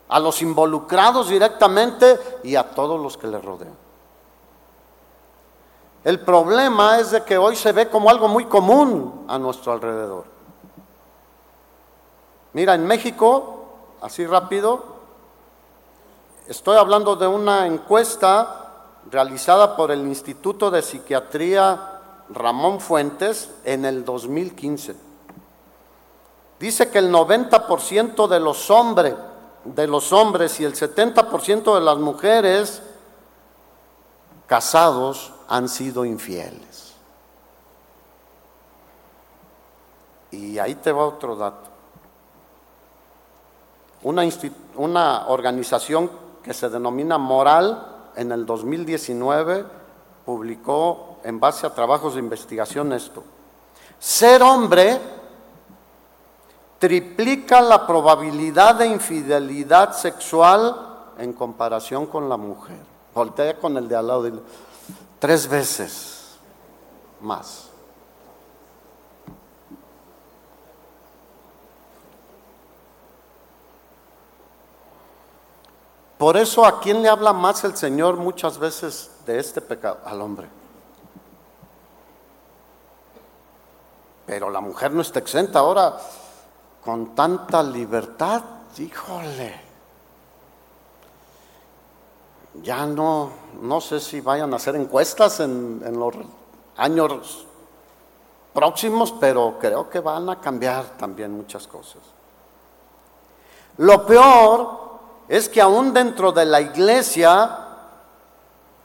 [0.08, 3.76] a los involucrados directamente y a todos los que le rodean.
[6.04, 10.26] El problema es de que hoy se ve como algo muy común a nuestro alrededor.
[12.54, 13.66] Mira, en México,
[14.02, 14.86] así rápido,
[16.48, 18.72] estoy hablando de una encuesta
[19.12, 21.99] realizada por el Instituto de Psiquiatría
[22.30, 24.96] Ramón Fuentes en el 2015.
[26.60, 29.16] Dice que el 90% de los hombres,
[29.64, 32.82] de los hombres y el 70% de las mujeres
[34.46, 36.94] casados han sido infieles.
[40.32, 41.70] Y ahí te va otro dato.
[44.04, 44.24] Una,
[44.76, 46.10] una organización
[46.44, 49.66] que se denomina Moral en el 2019
[50.26, 53.24] publicó en base a trabajos de investigación esto.
[54.00, 55.00] Ser hombre
[56.80, 60.76] triplica la probabilidad de infidelidad sexual
[61.18, 62.78] en comparación con la mujer.
[63.14, 64.32] Voltea con el de al lado,
[65.20, 66.38] tres veces
[67.20, 67.66] más.
[76.18, 80.00] Por eso a quién le habla más el Señor muchas veces de este pecado?
[80.04, 80.59] Al hombre.
[84.30, 85.98] Pero la mujer no está exenta ahora
[86.86, 88.44] con tanta libertad,
[88.78, 89.60] híjole.
[92.62, 96.14] Ya no, no sé si vayan a hacer encuestas en, en los
[96.78, 97.48] años
[98.54, 102.04] próximos, pero creo que van a cambiar también muchas cosas.
[103.78, 107.66] Lo peor es que aún dentro de la iglesia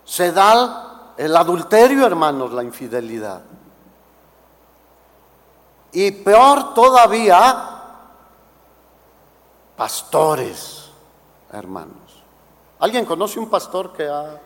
[0.07, 3.42] se da el adulterio, hermanos, la infidelidad.
[5.94, 7.83] Y peor todavía,
[9.76, 10.90] pastores,
[11.52, 12.24] hermanos.
[12.80, 14.40] ¿Alguien conoce un pastor que ha...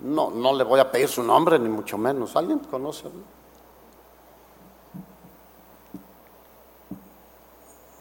[0.00, 2.36] No, no le voy a pedir su nombre, ni mucho menos.
[2.36, 3.04] ¿Alguien conoce?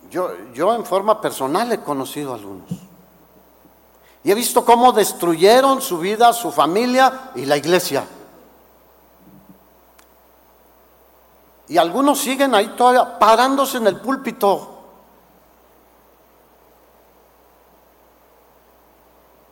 [0.10, 2.70] Yo, yo en forma personal he conocido a algunos.
[4.26, 8.06] Y he visto cómo destruyeron su vida, su familia y la iglesia.
[11.72, 14.68] Y algunos siguen ahí todavía parándose en el púlpito.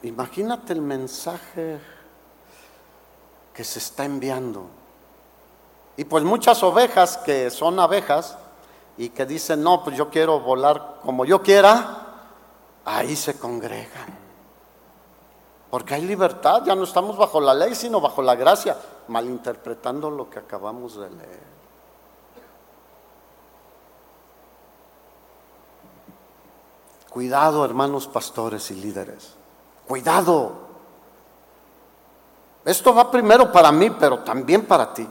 [0.03, 1.79] Imagínate el mensaje
[3.53, 4.65] que se está enviando.
[5.95, 8.37] Y pues muchas ovejas que son abejas
[8.97, 12.05] y que dicen, no, pues yo quiero volar como yo quiera,
[12.83, 14.13] ahí se congregan.
[15.69, 18.75] Porque hay libertad, ya no estamos bajo la ley, sino bajo la gracia,
[19.07, 21.58] malinterpretando lo que acabamos de leer.
[27.19, 29.33] Cuidado, hermanos pastores y líderes.
[29.85, 30.53] Cuidado.
[32.63, 35.05] Esto va primero para mí, pero también para ti.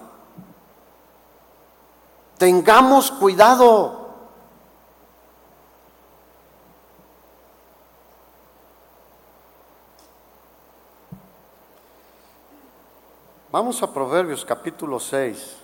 [2.39, 4.09] Tengamos cuidado.
[13.53, 15.57] Vamos a Proverbios capítulo 6,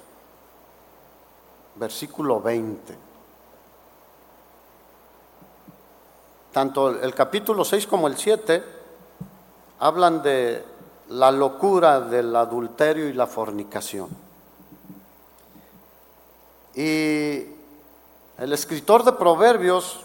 [1.77, 3.14] versículo 20.
[6.55, 8.63] Tanto el capítulo 6 como el 7
[9.81, 10.65] hablan de
[11.09, 14.09] la locura del adulterio y la fornicación.
[16.77, 17.43] Y
[18.39, 19.99] el escritor de Proverbios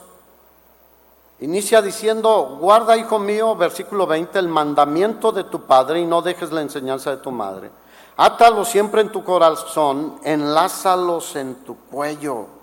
[1.40, 6.52] inicia diciendo, guarda, hijo mío, versículo 20, el mandamiento de tu padre y no dejes
[6.52, 7.70] la enseñanza de tu madre.
[8.18, 12.59] Átalo siempre en tu corazón, enlázalos en tu cuello.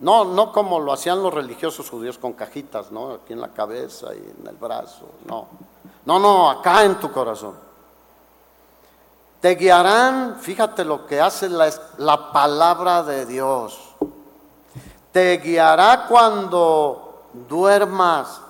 [0.00, 3.12] No, no como lo hacían los religiosos judíos con cajitas, ¿no?
[3.12, 5.46] Aquí en la cabeza y en el brazo, no.
[6.06, 7.54] No, no, acá en tu corazón.
[9.40, 13.78] Te guiarán, fíjate lo que hace la, palabra de Dios.
[15.12, 18.40] Te guiará cuando duermas,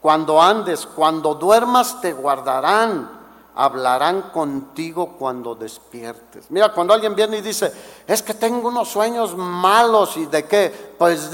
[0.00, 3.21] cuando andes, cuando duermas te guardarán,
[3.54, 6.50] hablarán contigo cuando despiertes.
[6.50, 7.72] Mira, cuando alguien viene y dice,
[8.06, 11.30] es que tengo unos sueños malos y de qué, pues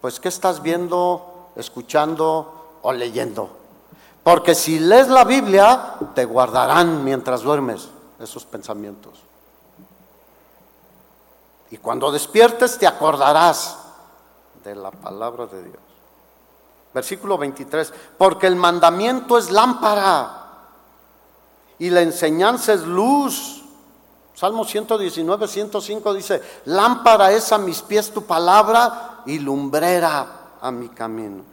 [0.00, 3.50] pues qué estás viendo, escuchando o leyendo.
[4.22, 9.14] Porque si lees la Biblia, te guardarán mientras duermes esos pensamientos.
[11.70, 13.78] Y cuando despiertes te acordarás
[14.64, 15.82] de la palabra de Dios.
[16.92, 20.39] Versículo 23, porque el mandamiento es lámpara
[21.80, 23.64] y la enseñanza es luz.
[24.34, 30.26] Salmo 119, 105 dice, lámpara es a mis pies tu palabra y lumbrera
[30.60, 31.50] a mi camino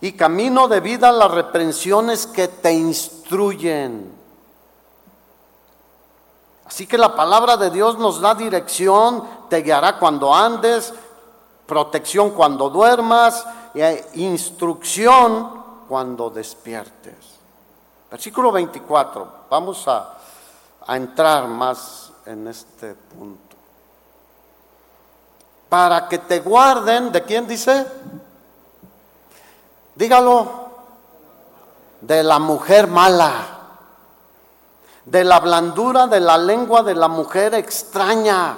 [0.00, 4.18] y camino de vida las reprensiones que te instruyen.
[6.64, 10.94] Así que la palabra de Dios nos da dirección, te guiará cuando andes,
[11.66, 13.44] protección cuando duermas,
[13.74, 17.19] e instrucción cuando despiertes.
[18.10, 20.18] Versículo 24, vamos a,
[20.86, 23.56] a entrar más en este punto.
[25.68, 27.86] Para que te guarden, ¿de quién dice?
[29.94, 30.70] Dígalo,
[32.00, 33.32] de la mujer mala,
[35.04, 38.56] de la blandura de la lengua de la mujer extraña.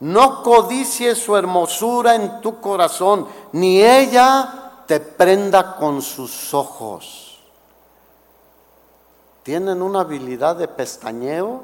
[0.00, 7.25] No codicies su hermosura en tu corazón, ni ella te prenda con sus ojos.
[9.46, 11.62] ¿Tienen una habilidad de pestañeo?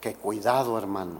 [0.00, 1.18] Que cuidado, hermano.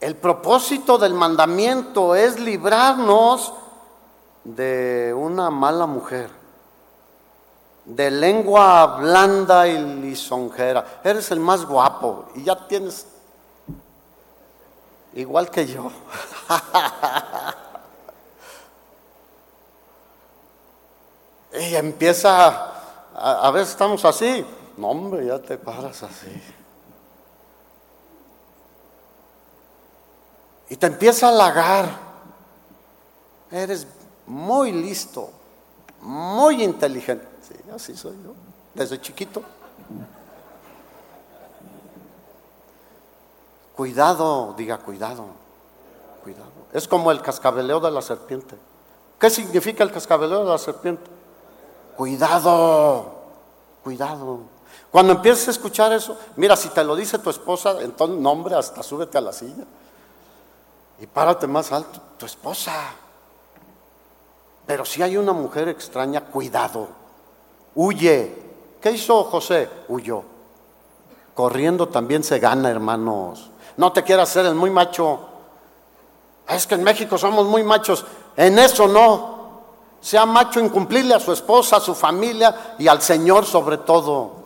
[0.00, 3.54] El propósito del mandamiento es librarnos
[4.44, 6.28] de una mala mujer.
[7.86, 11.00] de lengua blanda y lisonjera.
[11.04, 13.13] Eres el más guapo y ya tienes
[15.14, 15.90] igual que yo.
[21.60, 22.48] y empieza,
[23.14, 24.44] a, a veces estamos así,
[24.76, 26.42] no hombre, ya te paras así.
[30.68, 31.88] Y te empieza a halagar.
[33.50, 33.86] Eres
[34.26, 35.30] muy listo,
[36.00, 37.26] muy inteligente.
[37.46, 38.34] Sí, así soy yo,
[38.74, 39.42] desde chiquito.
[43.76, 45.26] Cuidado, diga cuidado,
[46.22, 46.50] cuidado.
[46.72, 48.56] Es como el cascabeleo de la serpiente.
[49.18, 51.10] ¿Qué significa el cascabeleo de la serpiente?
[51.96, 53.14] Cuidado,
[53.82, 54.40] cuidado.
[54.90, 58.82] Cuando empieces a escuchar eso, mira, si te lo dice tu esposa, entonces, nombre, hasta
[58.82, 59.64] súbete a la silla
[61.00, 62.72] y párate más alto, tu esposa.
[64.66, 66.88] Pero si hay una mujer extraña, cuidado,
[67.74, 68.42] huye.
[68.80, 69.68] ¿Qué hizo José?
[69.88, 70.22] Huyó.
[71.34, 73.50] Corriendo también se gana, hermanos.
[73.76, 75.20] No te quieras ser el muy macho.
[76.48, 78.04] Es que en México somos muy machos.
[78.36, 79.34] En eso no.
[80.00, 84.44] Sea macho en cumplirle a su esposa, a su familia y al Señor sobre todo.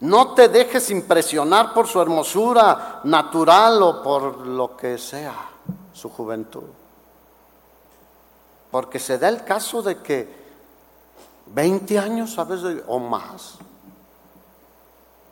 [0.00, 5.32] No te dejes impresionar por su hermosura natural o por lo que sea
[5.92, 6.64] su juventud.
[8.72, 10.41] Porque se da el caso de que
[11.54, 13.58] 20 años a veces o más.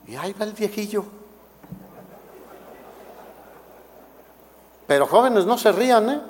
[0.07, 1.05] Y ahí va el viejillo.
[4.87, 6.21] Pero jóvenes no se rían, ¿eh?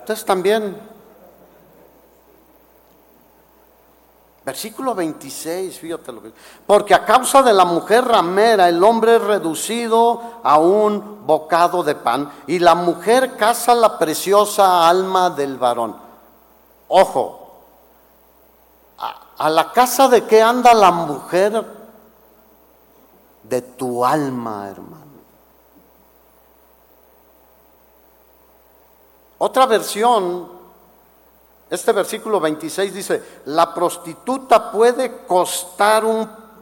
[0.00, 0.76] Ustedes también.
[4.44, 6.32] Versículo 26, fíjate lo que
[6.66, 11.94] Porque a causa de la mujer ramera el hombre es reducido a un bocado de
[11.94, 15.94] pan y la mujer caza la preciosa alma del varón.
[16.88, 17.37] Ojo,
[19.38, 21.64] a, la casa de qué anda la mujer?
[23.42, 25.04] De tu alma, hermano.
[29.38, 30.58] Otra versión
[31.70, 36.04] este versículo 26 dice, la prostituta puede costar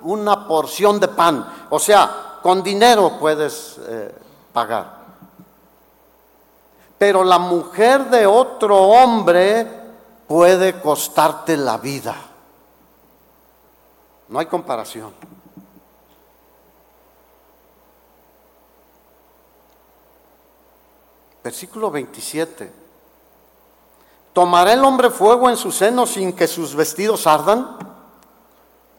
[0.03, 4.13] una porción de pan, o sea, con dinero puedes eh,
[4.53, 4.97] pagar.
[6.99, 9.67] Pero la mujer de otro hombre
[10.27, 12.17] puede costarte la vida.
[14.29, 15.13] No hay comparación.
[21.43, 22.73] Versículo 27.
[24.33, 27.79] ¿Tomará el hombre fuego en su seno sin que sus vestidos ardan?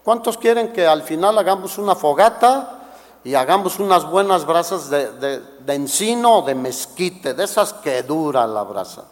[0.01, 2.80] ¿Cuántos quieren que al final hagamos una fogata
[3.25, 8.63] y hagamos unas buenas brasas de, encino o de mezquite, de esas que dura la
[8.63, 9.03] brasa?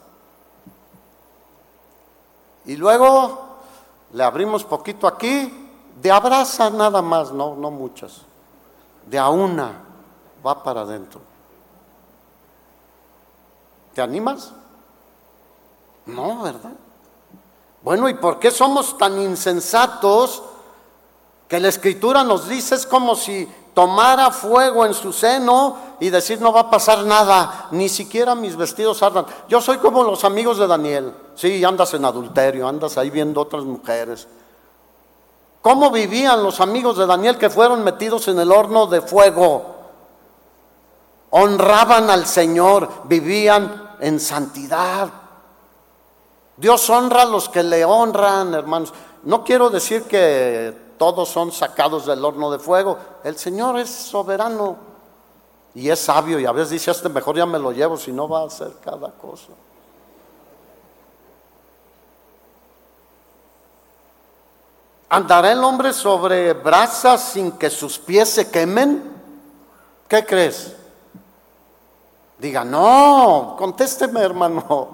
[2.66, 3.58] Y luego
[4.14, 5.65] le abrimos poquito aquí,
[6.02, 8.22] de abrasa nada más, no, no muchas,
[9.06, 9.72] de a una
[10.46, 11.22] va para adentro.
[13.94, 14.52] ¿Te animas?
[16.06, 16.74] No, ¿verdad?
[17.82, 20.44] Bueno, ¿y por qué somos tan insensatos
[21.48, 26.42] que la escritura nos dice es como si tomara fuego en su seno y decir
[26.42, 29.26] no va a pasar nada, ni siquiera mis vestidos ardan.
[29.48, 31.14] Yo soy como los amigos de Daniel.
[31.36, 34.28] Sí, andas en adulterio, andas ahí viendo otras mujeres.
[35.66, 39.66] ¿Cómo vivían los amigos de Daniel que fueron metidos en el horno de fuego?
[41.32, 45.10] Honraban al Señor, vivían en santidad.
[46.56, 48.94] Dios honra a los que le honran, hermanos.
[49.24, 53.00] No quiero decir que todos son sacados del horno de fuego.
[53.24, 54.76] El Señor es soberano
[55.74, 58.30] y es sabio y a veces dice, este mejor ya me lo llevo, si no
[58.30, 59.48] va a hacer cada cosa.
[65.10, 69.04] ¿Andará el hombre sobre brasas sin que sus pies se quemen?
[70.08, 70.76] ¿Qué crees?
[72.40, 74.90] Diga, no, contésteme hermano.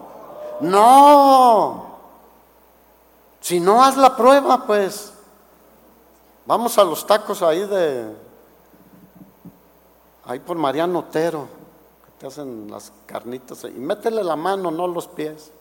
[0.61, 1.85] No.
[3.39, 5.13] Si no haz la prueba, pues.
[6.45, 8.15] Vamos a los tacos ahí de.
[10.25, 11.47] Ahí por Mariano Otero,
[12.05, 13.63] que te hacen las carnitas.
[13.63, 15.51] Y métele la mano, no los pies.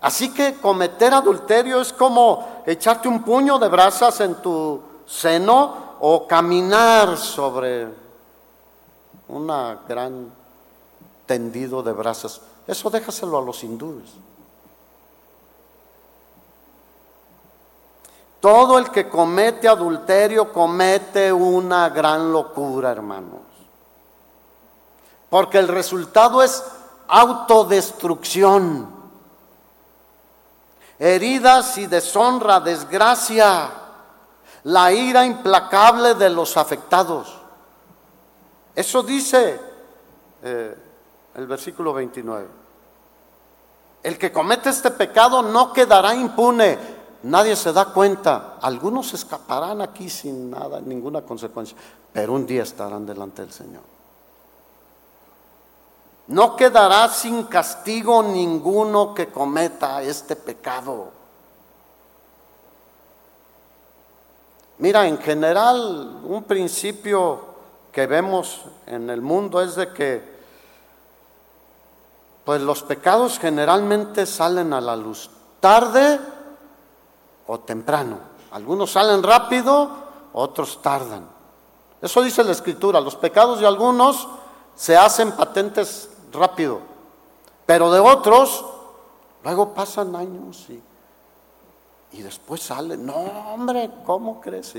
[0.00, 6.26] Así que cometer adulterio es como echarte un puño de brasas en tu seno o
[6.26, 7.88] caminar sobre
[9.28, 10.30] una gran
[11.26, 12.40] tendido de brazos.
[12.66, 14.10] Eso déjaselo a los hindúes.
[18.40, 23.40] Todo el que comete adulterio comete una gran locura, hermanos.
[25.28, 26.64] porque el resultado es
[27.06, 28.88] autodestrucción,
[30.98, 33.70] heridas y deshonra, desgracia,
[34.64, 37.38] la ira implacable de los afectados.
[38.74, 39.60] Eso dice
[40.42, 40.76] eh,
[41.34, 42.46] el versículo 29.
[44.02, 46.78] El que comete este pecado no quedará impune.
[47.24, 48.56] Nadie se da cuenta.
[48.60, 51.76] Algunos escaparán aquí sin nada, ninguna consecuencia,
[52.12, 53.97] pero un día estarán delante del Señor.
[56.28, 61.08] No quedará sin castigo ninguno que cometa este pecado.
[64.78, 67.40] Mira, en general, un principio
[67.90, 70.38] que vemos en el mundo es de que
[72.44, 75.28] pues los pecados generalmente salen a la luz,
[75.60, 76.18] tarde
[77.46, 78.18] o temprano.
[78.52, 79.90] Algunos salen rápido,
[80.32, 81.26] otros tardan.
[82.00, 84.28] Eso dice la escritura, los pecados de algunos
[84.76, 86.80] se hacen patentes rápido,
[87.66, 88.64] pero de otros
[89.44, 90.82] luego pasan años y,
[92.12, 93.04] y después salen.
[93.06, 94.74] No, hombre, ¿cómo crees?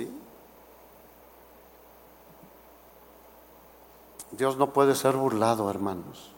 [4.31, 6.31] Dios no puede ser burlado, hermanos.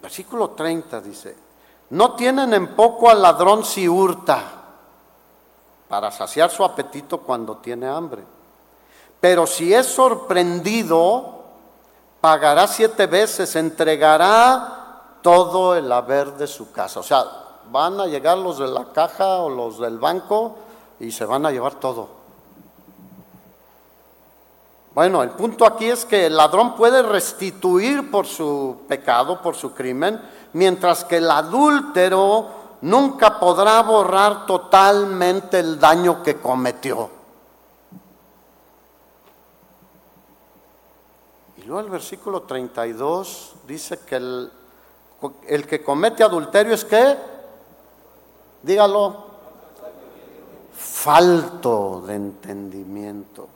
[0.00, 1.36] Versículo 30 dice,
[1.90, 4.42] no tienen en poco al ladrón si hurta
[5.88, 8.24] para saciar su apetito cuando tiene hambre.
[9.20, 11.41] Pero si es sorprendido,
[12.22, 17.00] pagará siete veces, entregará todo el haber de su casa.
[17.00, 17.24] O sea,
[17.70, 20.54] van a llegar los de la caja o los del banco
[21.00, 22.22] y se van a llevar todo.
[24.94, 29.74] Bueno, el punto aquí es que el ladrón puede restituir por su pecado, por su
[29.74, 30.20] crimen,
[30.52, 32.46] mientras que el adúltero
[32.82, 37.21] nunca podrá borrar totalmente el daño que cometió.
[41.80, 44.52] El versículo 32 dice que el,
[45.46, 47.16] el que comete adulterio es que,
[48.62, 49.26] dígalo,
[50.74, 53.48] falto de entendimiento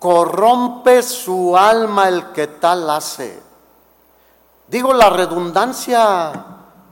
[0.00, 3.40] corrompe su alma el que tal hace.
[4.66, 6.32] Digo, la redundancia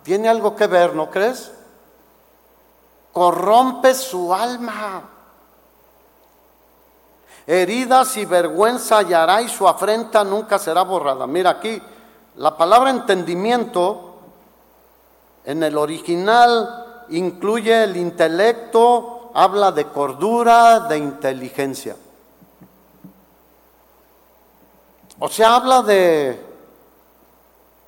[0.02, 1.50] tiene algo que ver, ¿no crees?
[3.12, 5.02] Corrompe su alma.
[7.50, 11.26] Heridas y vergüenza hallará y su afrenta nunca será borrada.
[11.26, 11.80] Mira aquí,
[12.36, 14.18] la palabra entendimiento
[15.46, 21.96] en el original incluye el intelecto, habla de cordura, de inteligencia.
[25.18, 26.38] O sea, habla de,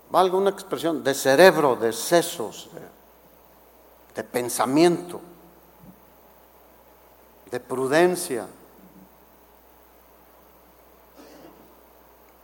[0.09, 2.71] valga una expresión, de cerebro, de sesos,
[4.15, 5.21] de, pensamiento,
[7.51, 8.47] de prudencia.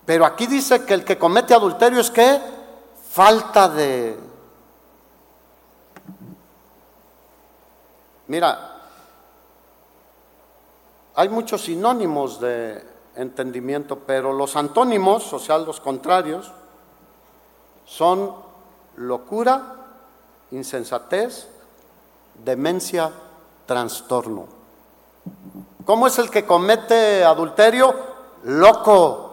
[0.06, 2.40] Pero aquí dice que el que comete adulterio es que
[3.10, 4.16] falta de...
[8.28, 8.76] Mira,
[11.16, 12.84] hay muchos sinónimos de
[13.16, 16.52] entendimiento, pero los antónimos, o sea, los contrarios,
[17.84, 18.32] son
[18.96, 19.76] locura,
[20.50, 21.48] insensatez,
[22.44, 23.10] demencia,
[23.66, 24.46] trastorno.
[25.84, 27.94] ¿Cómo es el que comete adulterio?
[28.44, 29.25] Loco,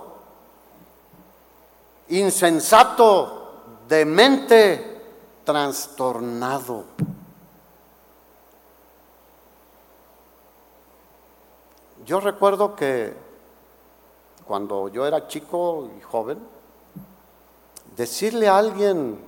[2.19, 5.01] insensato, demente,
[5.43, 6.85] trastornado.
[12.05, 13.13] Yo recuerdo que
[14.45, 16.37] cuando yo era chico y joven,
[17.95, 19.19] decirle a alguien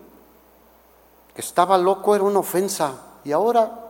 [1.34, 3.82] que estaba loco era una ofensa y ahora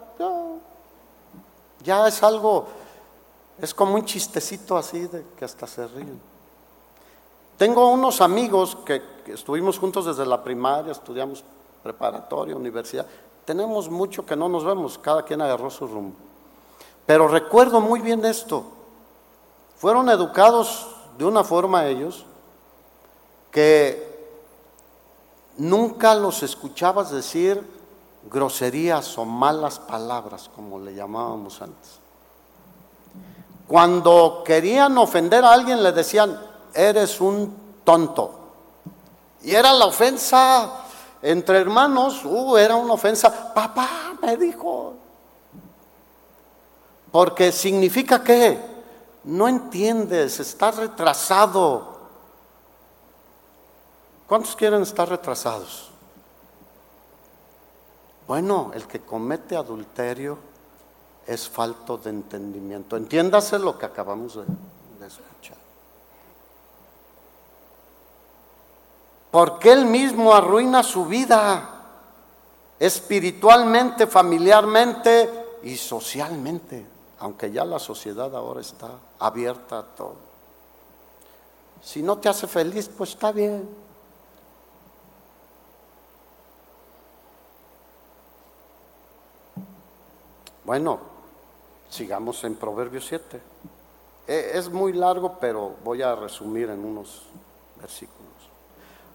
[1.83, 2.65] ya, es algo,
[3.61, 6.34] es como un chistecito así de que hasta se ríen.
[7.57, 11.43] Tengo unos amigos que, estuvimos juntos desde la primaria, estudiamos
[11.81, 13.05] preparatoria, universidad.
[13.45, 16.15] Tenemos mucho que no nos vemos, cada quien agarró su rumbo.
[17.05, 18.65] Pero recuerdo muy bien esto.
[19.77, 20.87] Fueron educados
[21.17, 22.25] de una forma ellos
[23.51, 24.15] que
[25.57, 27.63] nunca los escuchabas decir
[28.29, 31.99] groserías o malas palabras, como le llamábamos antes.
[33.67, 36.37] Cuando querían ofender a alguien le decían,
[36.75, 38.39] eres un tonto.
[39.41, 40.85] Y era la ofensa
[41.25, 44.93] entre hermanos, uh, era una ofensa, papá me dijo.
[47.11, 48.59] Porque significa que
[49.23, 51.95] no entiendes, estás retrasado.
[54.27, 55.89] ¿Cuántos quieren estar retrasados?
[58.27, 60.37] Bueno, el que comete adulterio
[61.25, 62.97] es falto de entendimiento.
[62.97, 64.43] Entiéndase lo que acabamos de,
[64.99, 65.64] de escuchar.
[69.35, 71.69] Porque él mismo arruina su vida
[72.79, 76.85] espiritualmente, familiarmente y socialmente,
[77.19, 80.15] aunque ya la sociedad ahora está abierta a todo.
[81.83, 83.67] Si no te hace feliz, pues está bien.
[90.63, 90.97] Bueno,
[91.89, 93.41] sigamos en Proverbios 7.
[94.27, 97.23] E, es muy largo, pero voy a resumir en unos
[97.81, 98.34] versículos.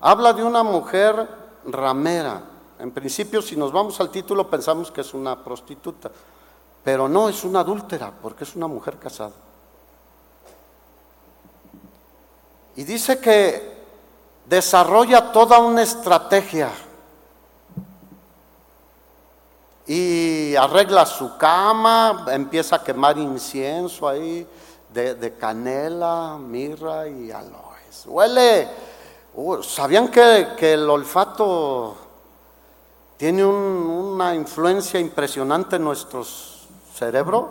[0.00, 1.28] Habla de una mujer
[1.66, 2.42] ramera.
[2.78, 6.10] En principio, si nos vamos al título, pensamos que es una prostituta,
[6.82, 9.32] pero no, es una adúltera, porque es una mujer casada.
[12.76, 13.80] Y dice que
[14.46, 16.70] desarrolla toda una estrategia
[19.86, 24.46] y arregla su cama, empieza a quemar incienso ahí
[24.88, 28.06] de, canela, mirra y aloes.
[28.06, 28.68] Huele,
[29.34, 31.96] uh, ¿sabían que, el olfato
[33.16, 36.24] tiene una influencia impresionante en nuestro
[36.94, 37.48] cerebro?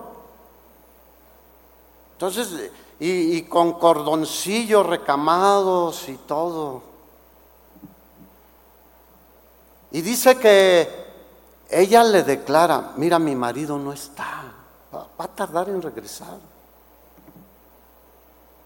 [2.14, 6.82] Entonces, y, y con cordoncillos recamados y todo.
[9.92, 11.10] Y dice que
[11.70, 14.44] ella le declara, mira, mi marido no está,
[14.94, 16.38] va, a tardar en regresar.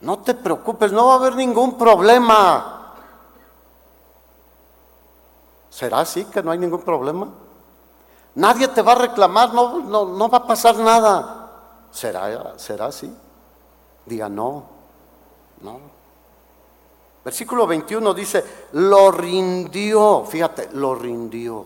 [0.01, 2.82] No te preocupes, no va a haber ningún problema.
[5.73, 7.29] ¿Será así que no hay ningún problema?
[8.35, 11.49] Nadie te va a reclamar, no, no, no va a pasar nada.
[11.89, 13.11] ¿Será, ¿Será así?
[14.05, 14.65] Diga no,
[15.61, 15.79] no.
[17.25, 18.43] Versículo 21 dice,
[18.73, 21.65] lo rindió, fíjate, lo rindió.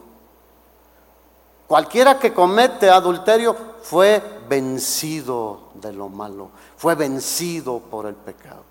[1.68, 8.64] Cualquiera que comete adulterio fue vencido de lo malo, fue vencido por el pecado.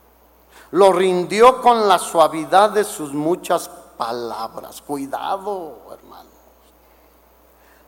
[0.71, 4.83] Lo rindió con la suavidad de sus muchas palabras.
[4.83, 6.33] Cuidado, hermanos.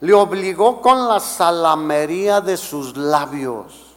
[0.00, 3.88] Le obligó con la salamería de sus labios.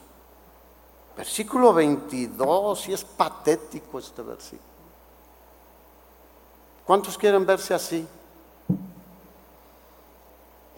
[1.16, 4.72] Versículo 22, y es patético este versículo.
[6.86, 8.08] ¿Cuántos quieren verse así?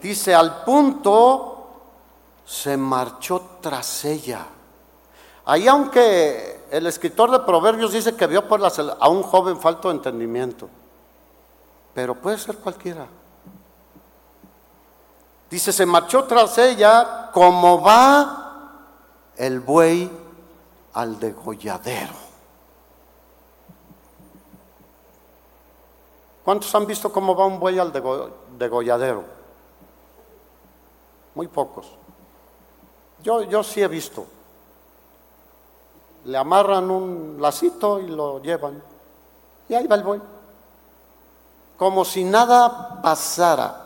[0.02, 1.66] Dice, al punto
[2.44, 4.46] se marchó tras ella.
[5.46, 8.44] Ahí aunque el escritor de Proverbios dice que vio
[9.00, 10.68] a un joven falto de entendimiento,
[11.94, 13.06] pero puede ser cualquiera.
[15.50, 18.80] Dice, se marchó tras ella como va
[19.36, 20.10] el buey
[20.92, 22.14] al degolladero.
[26.44, 27.92] ¿Cuántos han visto cómo va un buey al
[28.58, 29.34] degolladero?
[31.34, 31.86] muy pocos.
[33.22, 34.26] Yo, yo sí he visto.
[36.24, 38.82] Le amarran un lacito y lo llevan.
[39.68, 40.20] Y ahí va el buey.
[41.76, 43.80] Como si nada pasara.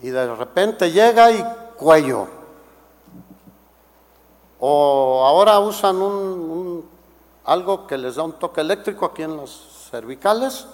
[0.00, 1.44] Y de repente llega y
[1.76, 2.26] cuello.
[4.60, 6.88] O ahora usan un,
[7.44, 10.66] algo que les da un toque eléctrico aquí en los cervicales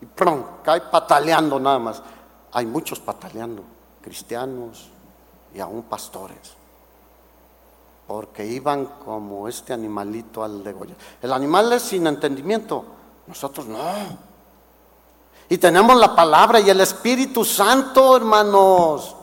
[0.00, 0.42] y ¡prum!
[0.62, 2.02] cae pataleando nada más
[2.54, 3.64] hay muchos pataleando,
[4.00, 4.88] cristianos
[5.52, 6.54] y aún pastores,
[8.06, 10.96] porque iban como este animalito al degollar.
[11.20, 12.84] El animal es sin entendimiento,
[13.26, 13.78] nosotros no.
[15.48, 19.14] Y tenemos la palabra y el Espíritu Santo, hermanos.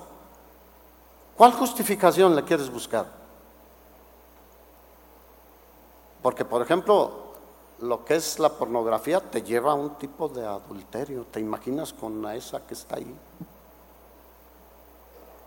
[1.36, 3.06] ¿Cuál justificación le quieres buscar?
[6.22, 7.12] Porque, por ejemplo,
[7.80, 11.26] lo que es la pornografía te lleva a un tipo de adulterio.
[11.32, 13.16] ¿Te imaginas con esa que está ahí?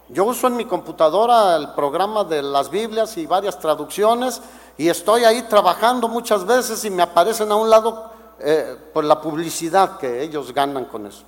[0.09, 4.43] Yo uso en mi computadora el programa de las Biblias y varias traducciones
[4.77, 8.11] y estoy ahí trabajando muchas veces y me aparecen a un lado
[8.41, 11.25] eh, por la publicidad que ellos ganan con eso.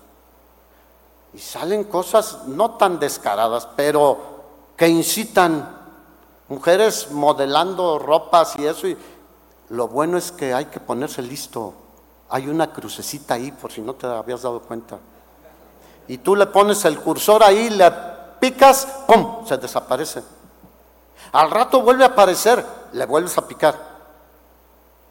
[1.34, 4.18] Y salen cosas no tan descaradas, pero
[4.76, 5.76] que incitan
[6.48, 8.88] mujeres modelando ropas y eso.
[8.88, 8.96] Y,
[9.68, 11.74] lo bueno es que hay que ponerse listo.
[12.28, 14.98] Hay una crucecita ahí por si no te habías dado cuenta.
[16.08, 17.90] Y tú le pones el cursor ahí, le
[18.38, 19.46] picas, ¡pum!
[19.46, 20.22] Se desaparece.
[21.32, 23.95] Al rato vuelve a aparecer, le vuelves a picar.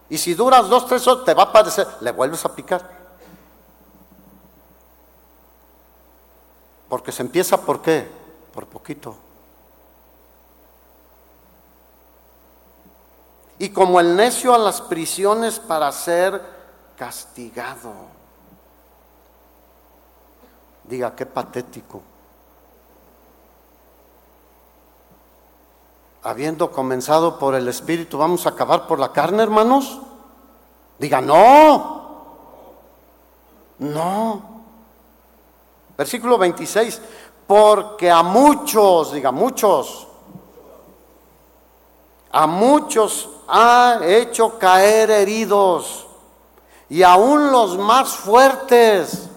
[0.10, 2.90] Y si duras dos, tres horas, te va a aparecer, le vuelves a picar.
[6.88, 8.08] Porque se empieza por qué?
[8.54, 9.18] Por poquito.
[13.58, 16.42] y como el necio a las prisiones para ser
[16.98, 17.94] castigado.
[20.84, 22.02] Diga, qué patético.
[26.26, 30.00] Habiendo comenzado por el Espíritu, ¿vamos a acabar por la carne, hermanos?
[30.98, 32.24] Diga, no,
[33.78, 34.42] no.
[35.96, 37.00] Versículo 26,
[37.46, 40.08] porque a muchos, diga, muchos,
[42.32, 46.08] a muchos ha hecho caer heridos
[46.90, 49.30] y aún los más fuertes.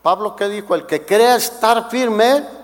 [0.00, 0.76] Pablo, ¿qué dijo?
[0.76, 2.57] El que crea estar firme,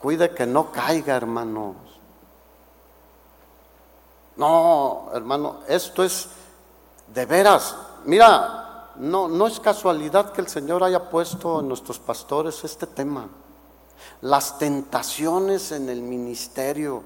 [0.00, 1.76] cuide que no caiga, hermanos.
[4.36, 6.28] No, hermano, esto es
[7.12, 7.74] de veras.
[8.04, 13.28] Mira, no, no es casualidad que el Señor haya puesto en nuestros pastores este tema.
[14.20, 17.02] Las tentaciones en el ministerio.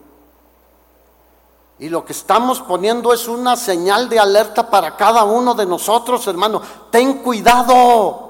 [1.78, 6.26] Y lo que estamos poniendo es una señal de alerta para cada uno de nosotros,
[6.26, 6.61] hermano.
[6.91, 8.30] Ten cuidado.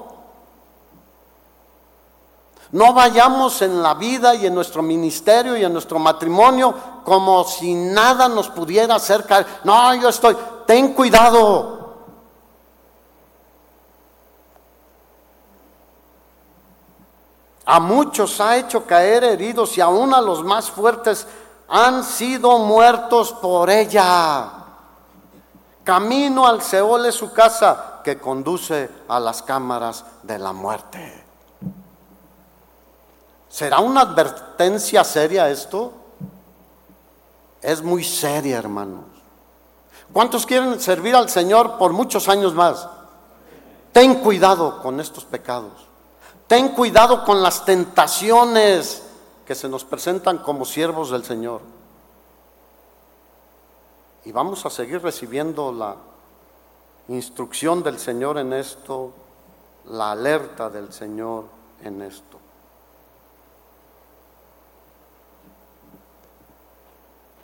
[2.71, 7.73] No vayamos en la vida y en nuestro ministerio y en nuestro matrimonio como si
[7.73, 9.45] nada nos pudiera hacer caer.
[9.63, 10.37] No, yo estoy.
[10.65, 11.81] Ten cuidado.
[17.65, 21.27] A muchos ha hecho caer heridos y aún a los más fuertes
[21.67, 24.49] han sido muertos por ella.
[25.83, 31.20] Camino al Seol es su casa que conduce a las cámaras de la muerte.
[33.51, 35.91] ¿Será una advertencia seria esto?
[37.61, 39.03] Es muy seria, hermanos.
[40.13, 42.87] ¿Cuántos quieren servir al Señor por muchos años más?
[43.91, 45.73] Ten cuidado con estos pecados.
[46.47, 49.03] Ten cuidado con las tentaciones
[49.45, 51.59] que se nos presentan como siervos del Señor.
[54.23, 55.97] Y vamos a seguir recibiendo la
[57.09, 59.11] instrucción del Señor en esto,
[59.89, 61.45] la alerta del Señor
[61.83, 62.30] en esto.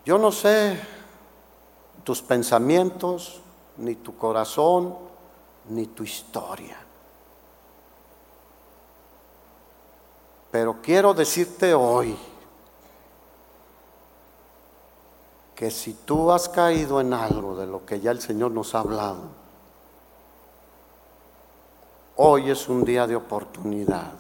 [0.08, 0.80] Yo no sé
[2.06, 3.42] tus pensamientos,
[3.76, 4.96] ni tu corazón,
[5.68, 6.78] ni tu historia.
[10.50, 12.18] Pero quiero decirte hoy
[15.54, 18.80] que si tú has caído en algo de lo que ya el Señor nos ha
[18.80, 19.24] hablado,
[22.16, 24.14] hoy es un día de oportunidad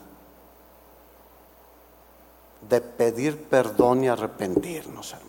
[2.68, 5.27] de pedir perdón y arrepentirnos, hermano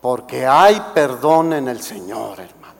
[0.00, 2.76] porque hay perdón en el Señor, hermanos.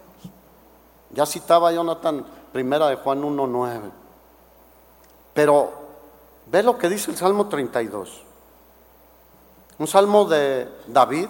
[1.10, 3.90] Ya citaba Jonathan, primera de Juan 1.9.
[5.32, 5.72] Pero
[6.46, 8.22] ve lo que dice el Salmo 32.
[9.78, 11.28] Un salmo de David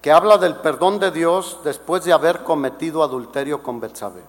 [0.00, 4.22] que habla del perdón de Dios después de haber cometido adulterio con Betsabé.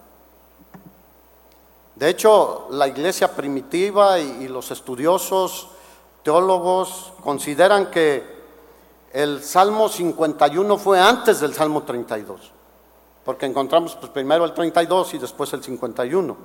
[1.94, 5.68] De hecho, la iglesia primitiva y los estudiosos
[6.22, 8.35] teólogos consideran que
[9.12, 12.52] el Salmo 51 fue antes del Salmo 32,
[13.24, 16.36] porque encontramos pues, primero el 32 y después el 51.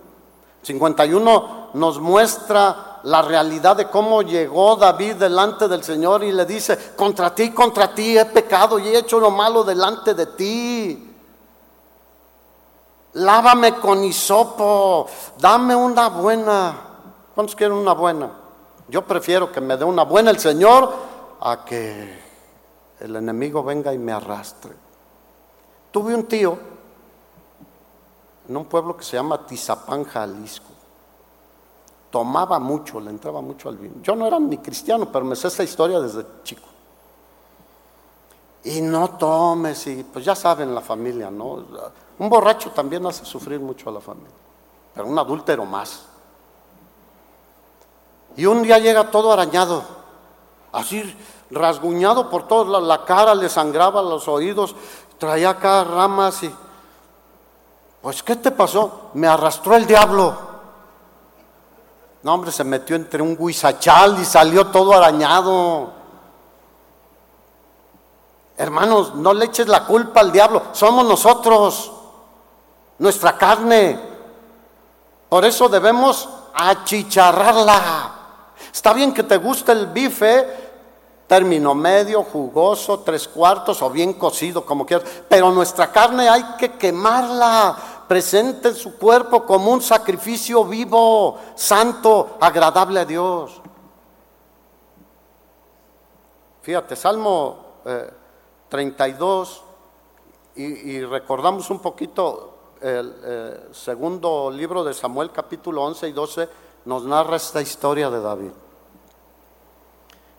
[0.62, 6.94] 51 nos muestra la realidad de cómo llegó David delante del Señor y le dice,
[6.96, 11.08] contra ti, contra ti he pecado y he hecho lo malo delante de ti.
[13.14, 15.08] Lávame con hisopo,
[15.38, 16.78] dame una buena.
[17.34, 18.30] ¿Cuántos quieren una buena?
[18.88, 20.94] Yo prefiero que me dé una buena el Señor
[21.42, 22.21] a que
[23.02, 24.72] el enemigo venga y me arrastre.
[25.92, 26.58] Tuve un tío
[28.48, 30.68] en un pueblo que se llama Tizapán, Jalisco.
[32.10, 33.96] Tomaba mucho, le entraba mucho al vino.
[34.02, 36.68] Yo no era ni cristiano, pero me sé esa historia desde chico.
[38.64, 41.66] Y no tomes, y pues ya saben la familia, ¿no?
[42.20, 44.30] Un borracho también hace sufrir mucho a la familia,
[44.94, 46.06] pero un adúltero más.
[48.36, 49.84] Y un día llega todo arañado,
[50.72, 51.16] así
[51.52, 54.76] rasguñado por toda la, cara, le sangraba los oídos,
[55.18, 56.56] traía acá ramas y...
[58.02, 59.12] Pues, ¿qué te pasó?
[59.14, 60.36] Me arrastró el diablo.
[62.24, 65.92] No, hombre, se metió entre un guisachal y salió todo arañado.
[68.58, 71.92] Hermanos, no le eches la culpa al diablo, somos nosotros,
[73.00, 74.00] nuestra carne.
[75.30, 78.12] Por eso debemos achicharrarla.
[78.72, 80.61] Está bien que te guste el bife,
[81.32, 85.24] término medio, jugoso, tres cuartos o bien cocido, como quieras.
[85.30, 92.36] Pero nuestra carne hay que quemarla, presente en su cuerpo como un sacrificio vivo, santo,
[92.42, 93.62] agradable a Dios.
[96.64, 97.60] Fíjate, Salmo
[98.68, 99.64] 32,
[100.58, 106.50] eh, y, recordamos un poquito el eh, segundo libro de Samuel, capítulo 11 y 12,
[106.84, 108.52] nos narra esta historia de David.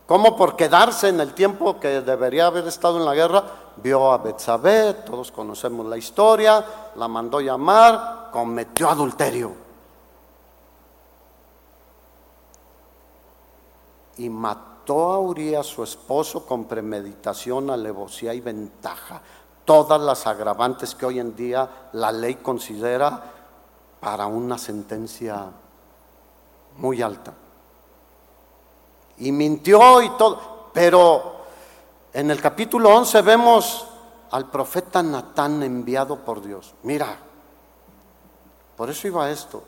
[0.06, 3.44] Como por quedarse en el tiempo que debería haber estado en la guerra,
[3.76, 6.64] vio a Betsabé, todos conocemos la historia,
[6.96, 9.52] la mandó llamar, cometió adulterio.
[14.18, 19.22] Y mató a Urias, su esposo, con premeditación, alevosía y ventaja.
[19.64, 23.22] Todas las agravantes que hoy en día la ley considera
[24.00, 25.46] para una sentencia
[26.76, 27.32] muy alta.
[29.22, 30.70] Y mintió y todo.
[30.72, 31.36] Pero
[32.12, 33.86] en el capítulo 11 vemos
[34.30, 36.74] al profeta Natán enviado por Dios.
[36.82, 37.16] Mira,
[38.76, 39.62] por eso iba esto.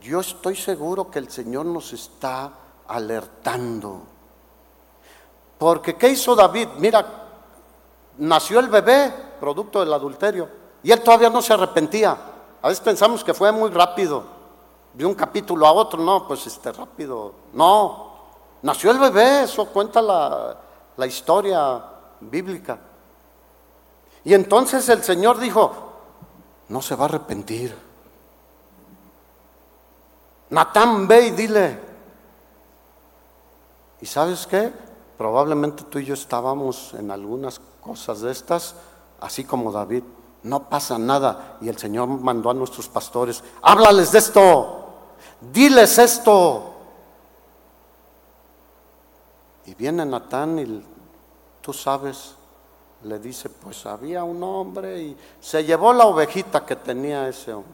[0.00, 2.50] Yo estoy seguro que el Señor nos está
[2.86, 4.02] alertando.
[5.58, 6.68] Porque ¿qué hizo David?
[6.78, 7.04] Mira,
[8.18, 10.48] nació el bebé, producto del adulterio,
[10.82, 12.16] y él todavía no se arrepentía.
[12.62, 14.22] A veces pensamos que fue muy rápido,
[14.94, 17.32] de un capítulo a otro, no, pues este rápido.
[17.52, 18.07] No,
[18.62, 20.56] nació el bebé, eso cuenta la,
[20.96, 21.82] la historia
[22.20, 22.78] bíblica.
[24.24, 25.72] Y entonces el Señor dijo,
[26.68, 27.74] no se va a arrepentir.
[30.50, 31.78] Natán, ve y dile.
[34.00, 34.72] ¿Y sabes qué?
[35.16, 38.74] Probablemente tú y yo estábamos en algunas cosas de estas,
[39.20, 40.02] así como David.
[40.42, 41.58] No pasa nada.
[41.60, 44.88] Y el Señor mandó a nuestros pastores, háblales de esto,
[45.40, 46.67] diles esto.
[49.68, 50.82] Y viene Natán y
[51.60, 52.34] tú sabes,
[53.02, 57.70] le dice, pues había un hombre y se llevó la ovejita que tenía ese hombre.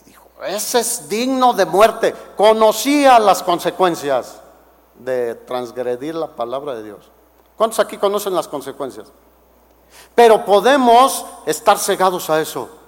[0.00, 2.12] Y dijo, ese es digno de muerte.
[2.36, 4.40] Conocía las consecuencias
[4.98, 7.12] de transgredir la palabra de Dios.
[7.56, 9.06] ¿Cuántos aquí conocen las consecuencias?
[10.16, 12.81] Pero podemos estar cegados a eso.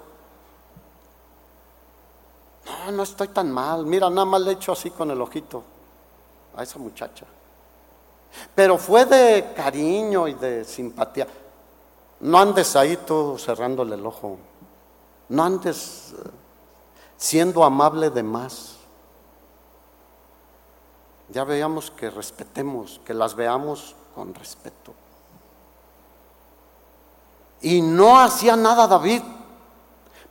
[2.65, 3.85] No, no estoy tan mal.
[3.85, 5.63] Mira, nada más le echo así con el ojito
[6.55, 7.25] a esa muchacha.
[8.53, 11.27] Pero fue de cariño y de simpatía.
[12.19, 14.37] No andes ahí tú cerrándole el ojo.
[15.29, 16.29] No andes eh,
[17.17, 18.75] siendo amable de más.
[21.29, 24.93] Ya veamos que respetemos, que las veamos con respeto.
[27.61, 29.23] Y no hacía nada David.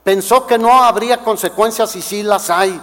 [0.05, 2.79] Pensó que no habría consecuencias y sí las hay.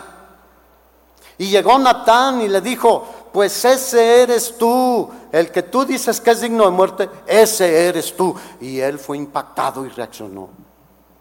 [1.39, 6.33] Y llegó Natán y le dijo, pues ese eres tú, el que tú dices que
[6.33, 8.35] es digno de muerte, ese eres tú.
[8.61, 10.49] Y él fue impactado y reaccionó.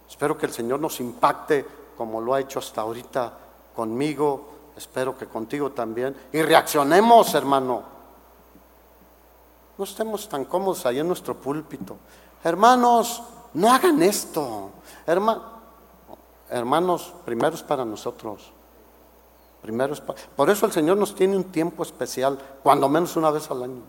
[0.10, 3.34] Espero que el Señor nos impacte como lo ha hecho hasta ahorita
[3.76, 6.18] conmigo, espero que contigo también.
[6.34, 7.84] Y reaccionemos, hermano.
[9.78, 11.95] No estemos tan cómodos ahí en nuestro púlpito.
[12.43, 13.22] Hermanos,
[13.54, 14.72] no hagan esto.
[16.52, 18.52] Hermanos, primero es para nosotros.
[19.62, 19.95] Primero
[20.36, 23.82] por eso el Señor nos tiene un tiempo especial, cuando menos una vez al año,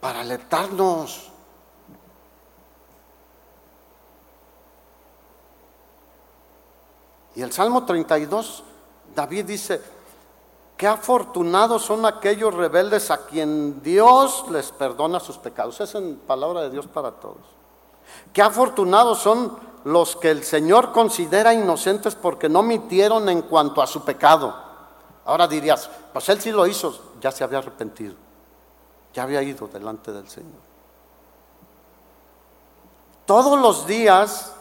[0.00, 1.30] para alertarnos.
[7.34, 8.62] Y el Salmo 32,
[9.14, 9.82] David dice,
[10.76, 15.80] qué afortunados son aquellos rebeldes a quien Dios les perdona sus pecados.
[15.80, 17.42] Es en palabra de Dios para todos.
[18.32, 23.86] Qué afortunados son los que el Señor considera inocentes porque no mintieron en cuanto a
[23.86, 24.54] su pecado.
[25.26, 28.14] Ahora dirías, pues él sí lo hizo, ya se había arrepentido,
[29.12, 30.60] ya había ido delante del Señor.
[33.26, 34.52] Todos los días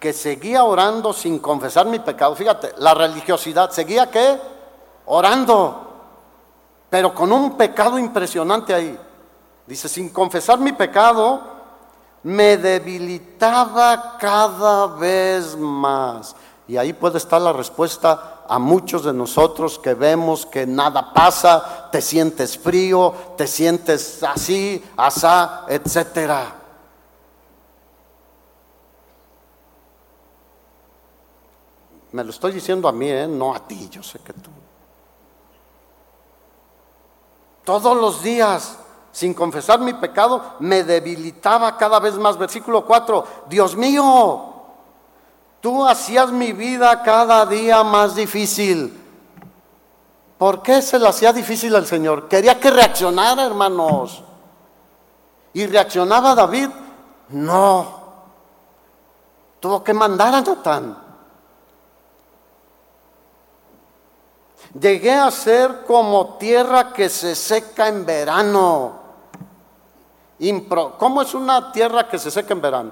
[0.00, 4.40] que seguía orando sin confesar mi pecado, fíjate, la religiosidad, seguía qué?
[5.06, 5.92] Orando,
[6.90, 8.98] pero con un pecado impresionante ahí.
[9.66, 11.51] Dice, sin confesar mi pecado,
[12.22, 16.36] me debilitaba cada vez más.
[16.68, 21.88] Y ahí puede estar la respuesta a muchos de nosotros que vemos que nada pasa,
[21.90, 26.56] te sientes frío, te sientes así, asá, etcétera.
[32.12, 33.26] Me lo estoy diciendo a mí, ¿eh?
[33.26, 34.50] no a ti, yo sé que tú.
[37.64, 38.76] Todos los días
[39.12, 42.38] sin confesar mi pecado, me debilitaba cada vez más.
[42.38, 44.52] Versículo 4, Dios mío,
[45.60, 48.98] tú hacías mi vida cada día más difícil.
[50.38, 52.26] ¿Por qué se le hacía difícil al Señor?
[52.26, 54.24] Quería que reaccionara, hermanos.
[55.52, 56.70] ¿Y reaccionaba David?
[57.28, 58.00] No.
[59.60, 60.98] Tuvo que mandar a Natán.
[64.80, 69.01] Llegué a ser como tierra que se seca en verano.
[70.98, 72.90] ¿Cómo es una tierra que se seca en verano?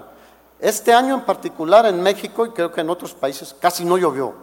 [0.60, 4.34] Este año en particular en México y creo que en otros países casi no llovió.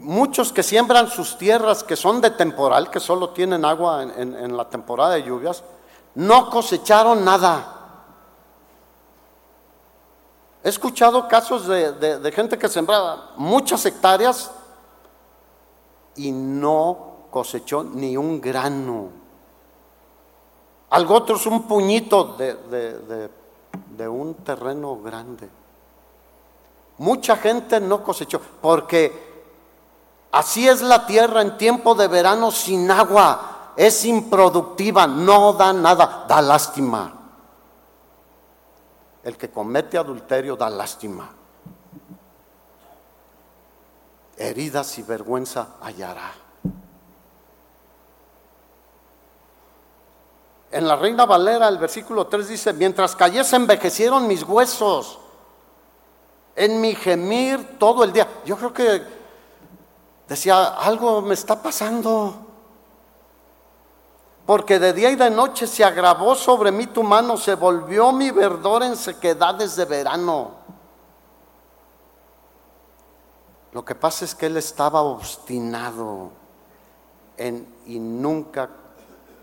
[0.00, 4.68] Muchos que siembran sus tierras que son de temporal, que solo tienen agua en, la
[4.68, 5.62] temporada de lluvias,
[6.14, 7.70] no cosecharon nada.
[10.62, 14.50] He escuchado casos de, de, gente que sembraba muchas hectáreas
[16.16, 19.23] y no cosechó ni un grano.
[20.94, 23.28] Algo otro es un puñito de,
[23.96, 25.48] de un terreno grande.
[26.98, 29.34] Mucha gente no cosechó porque
[30.34, 33.70] Así es la tierra en tiempo de verano sin agua.
[33.76, 37.12] Es improductiva, no da nada, da lástima.
[39.22, 41.30] El que comete adulterio da lástima.
[44.36, 46.32] Heridas y vergüenza hallará.
[50.74, 55.18] En la Reina Valera el versículo 3 dice, mientras cayese envejecieron mis huesos,
[56.56, 58.28] en mi gemir todo el día.
[58.44, 59.24] Yo creo que
[60.28, 62.34] Decía, algo me está pasando.
[64.46, 68.30] Porque de día y de noche se agravó sobre mí tu mano, se volvió mi
[68.30, 70.52] verdor en sequedades de verano.
[73.72, 76.30] Lo que pasa es que él estaba obstinado
[77.36, 78.68] en, y nunca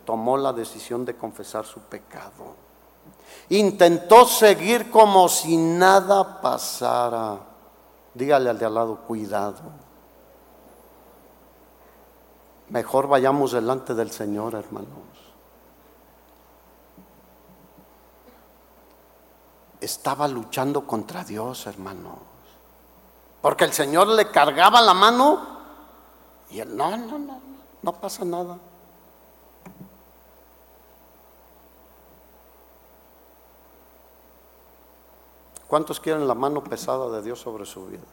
[0.05, 2.55] tomó la decisión de confesar su pecado.
[3.49, 7.37] Intentó seguir como si nada pasara.
[8.13, 9.61] Dígale al de al lado, cuidado.
[12.69, 14.87] Mejor vayamos delante del Señor, hermanos.
[19.81, 22.17] Estaba luchando contra Dios, hermanos.
[23.41, 25.39] Porque el Señor le cargaba la mano
[26.49, 27.41] y él, no, no, no,
[27.81, 28.57] no pasa nada.
[35.71, 38.03] ¿Cuántos quieren la mano pesada de Dios sobre su vida?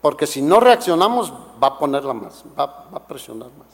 [0.00, 3.66] Porque si no reaccionamos, va a ponerla más, va, a presionar más.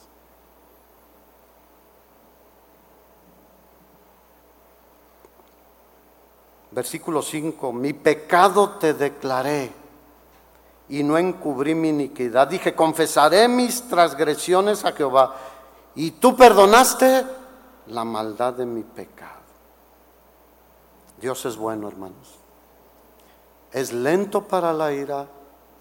[6.71, 9.71] Versículo 5, mi pecado te declaré
[10.89, 12.47] y no encubrí mi iniquidad.
[12.47, 15.35] Dije, confesaré mis transgresiones a Jehová
[15.93, 17.23] y tú perdonaste
[17.85, 19.43] la maldad de mi pecado.
[21.21, 22.46] Dios es bueno, hermanos.
[23.71, 25.27] Es lento para la ira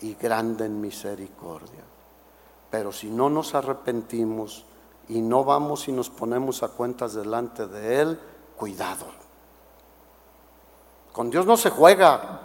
[0.01, 1.85] y grande en misericordia.
[2.71, 4.65] Pero si no nos arrepentimos
[5.09, 8.21] y no vamos y nos ponemos a cuentas delante de Él,
[8.57, 9.07] cuidado.
[11.13, 12.41] Con Dios no se juega.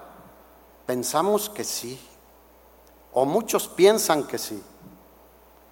[0.85, 1.99] Pensamos que sí.
[3.13, 4.61] O muchos piensan que sí.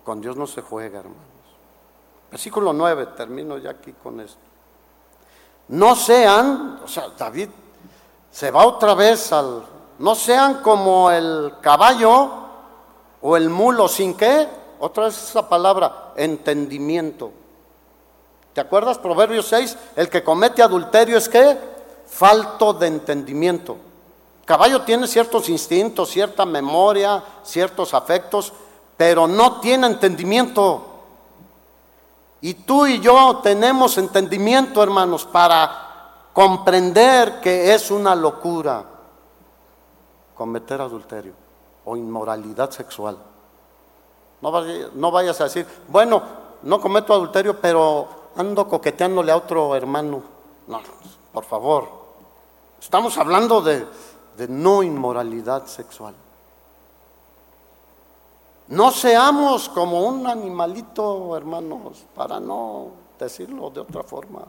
[0.04, 1.24] Con Dios no se juega, hermanos.
[2.32, 4.40] Versículo 9, termino ya aquí con esto.
[5.70, 7.50] No sean, o sea, David
[8.32, 9.64] se va otra vez al
[10.00, 12.30] no sean como el caballo
[13.22, 14.48] o el mulo, sin qué,
[14.80, 17.32] otra vez esa palabra, entendimiento.
[18.54, 18.98] ¿Te acuerdas?
[18.98, 21.58] Proverbios 6, el que comete adulterio es qué?
[22.08, 23.76] Falto de entendimiento.
[24.46, 28.54] Caballo tiene ciertos instintos, cierta memoria, ciertos afectos,
[28.96, 30.86] pero no tiene entendimiento.
[32.40, 35.89] Y tú y yo tenemos entendimiento, hermanos, para
[36.40, 38.86] comprender que es una locura
[40.36, 41.34] cometer adulterio
[41.84, 43.18] o inmoralidad sexual.
[44.40, 46.22] No, vayas a decir, bueno,
[46.64, 50.24] no cometo adulterio, pero ando coqueteándole a otro hermano.
[50.68, 50.80] No,
[51.34, 51.90] por favor.
[52.80, 53.86] Estamos hablando de,
[54.48, 56.16] no inmoralidad sexual.
[58.70, 64.46] No seamos como un animalito, hermanos, para no decirlo de otra forma.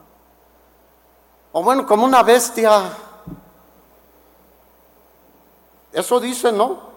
[1.52, 2.92] O bueno, como una bestia
[5.92, 6.90] eso dice, ¿no?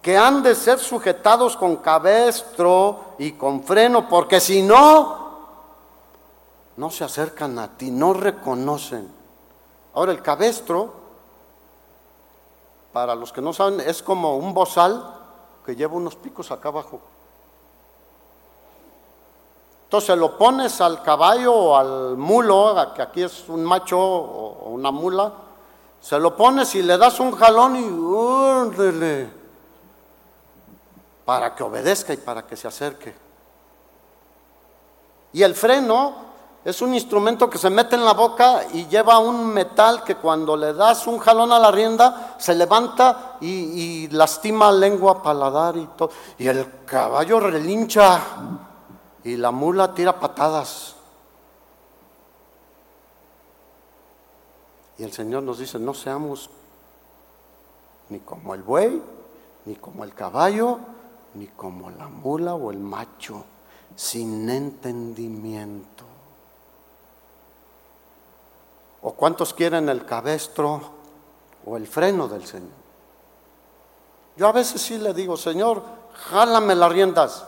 [0.00, 5.24] Que han de ser sujetados con cabestro y con freno, porque si no,
[6.76, 9.10] no se acercan a ti, no reconocen.
[9.94, 10.92] Ahora el cabestro,
[12.92, 15.20] para los que no saben, es como un bozal
[15.64, 17.00] que lleva unos picos acá abajo.
[19.94, 24.90] Entonces lo pones al caballo o al mulo, que aquí es un macho o una
[24.90, 25.32] mula,
[26.00, 29.30] se lo pones y le das un jalón y úrdele
[31.24, 33.14] para que obedezca y para que se acerque.
[35.32, 36.12] Y el freno
[36.64, 40.56] es un instrumento que se mete en la boca y lleva un metal que cuando
[40.56, 45.86] le das un jalón a la rienda se levanta y, y lastima lengua, paladar y
[45.96, 46.10] todo.
[46.36, 48.20] Y el caballo relincha
[49.24, 50.94] y la mula tira patadas.
[54.98, 56.50] Y el Señor nos dice, no seamos
[58.10, 59.02] ni como el buey,
[59.64, 60.78] ni como el caballo,
[61.34, 63.44] ni como la mula o el macho,
[63.96, 66.04] sin entendimiento.
[69.02, 70.80] ¿O cuántos quieren el cabestro
[71.66, 72.84] o el freno del Señor?
[74.36, 75.82] Yo a veces sí le digo, Señor,
[76.14, 77.46] jálame las riendas.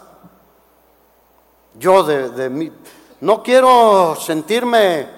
[1.78, 2.72] Yo de, mí,
[3.20, 5.08] no quiero sentirme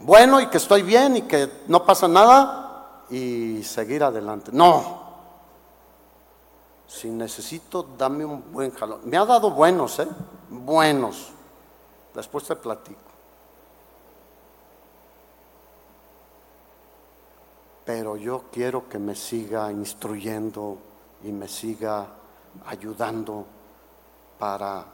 [0.00, 4.50] bueno y que estoy bien y que no pasa nada y seguir adelante.
[4.52, 5.04] No.
[6.86, 9.00] Si necesito, dame un buen jalón.
[9.04, 10.08] Me ha dado buenos, ¿eh?
[10.50, 11.30] Buenos.
[12.14, 13.00] Después te platico.
[17.84, 20.78] Pero yo quiero que me siga instruyendo
[21.22, 22.06] y me siga
[22.66, 23.44] ayudando
[24.38, 24.93] para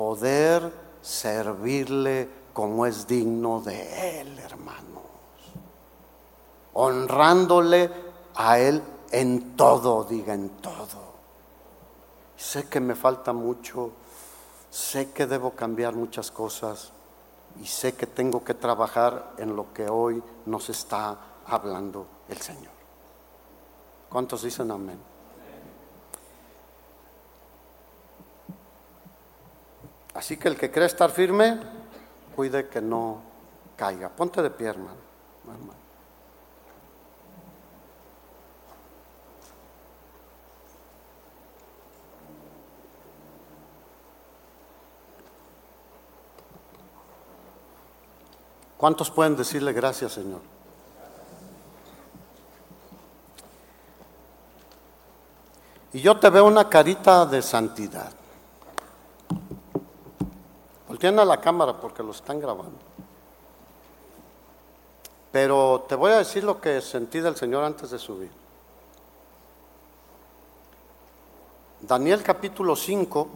[0.00, 0.72] poder
[1.02, 5.02] servirle como es digno de Él, hermanos.
[6.72, 7.92] Honrándole
[8.34, 11.02] a Él en todo, diga en todo.
[12.34, 13.90] Sé que me falta mucho,
[14.70, 16.92] sé que debo cambiar muchas cosas
[17.60, 22.72] y sé que tengo que trabajar en lo que hoy nos está hablando el Señor.
[24.08, 25.09] ¿Cuántos dicen amén?
[30.14, 31.60] Así que el que cree estar firme,
[32.34, 33.22] cuide que no
[33.76, 34.08] caiga.
[34.08, 35.10] Ponte de pie, hermano.
[48.80, 50.40] ¿Cuántos pueden decirle gracias, Señor?
[55.92, 58.10] Y yo te veo una carita de santidad.
[60.90, 62.76] Volteen a la cámara porque lo están grabando.
[65.30, 68.28] Pero te voy a decir lo que sentí del Señor antes de subir.
[71.80, 73.28] Daniel capítulo 5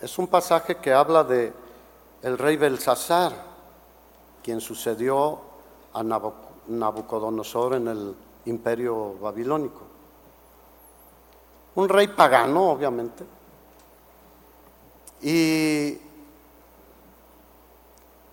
[0.00, 1.52] es un pasaje que habla de
[2.22, 3.32] el rey Belsasar,
[4.42, 5.38] quien sucedió
[5.92, 8.16] a Nabucodonosor en el
[8.46, 9.82] imperio babilónico.
[11.76, 13.37] Un rey pagano, obviamente,
[15.22, 15.98] y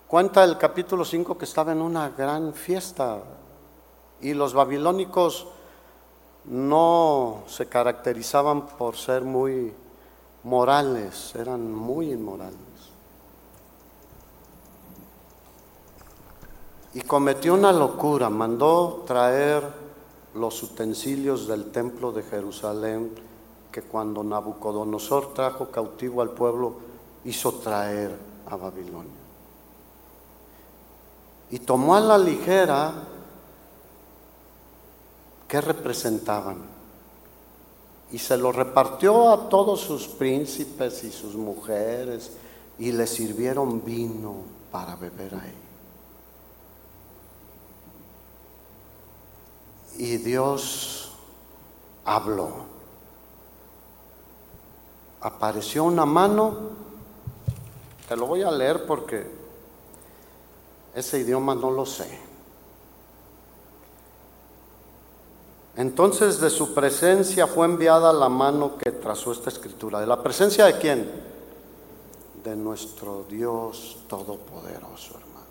[0.08, 3.20] cuenta el capítulo 5 que estaba en una gran fiesta
[4.22, 5.48] y los babilónicos
[6.46, 9.74] no se caracterizaban por ser muy
[10.44, 12.56] morales, eran muy inmorales.
[16.94, 19.64] Y cometió una locura, mandó traer
[20.36, 23.12] los utensilios del templo de Jerusalén
[23.76, 26.78] que cuando Nabucodonosor trajo cautivo al pueblo,
[27.26, 28.18] hizo traer
[28.50, 29.12] a Babilonia.
[31.52, 32.94] Y tomó a la ligera
[35.46, 36.60] qué representaban.
[38.14, 42.32] Y se lo repartió a todos sus príncipes y sus mujeres
[42.80, 44.36] y le sirvieron vino
[44.72, 45.54] para beber ahí.
[49.98, 51.12] Y Dios
[52.06, 52.75] habló
[55.26, 56.56] apareció una mano,
[58.08, 59.26] te lo voy a leer porque
[60.94, 62.20] ese idioma no lo sé.
[65.78, 70.00] Entonces de su presencia fue enviada la mano que trazó esta escritura.
[70.00, 71.10] ¿De la presencia de quién?
[72.44, 75.50] De nuestro Dios Todopoderoso, hermanos.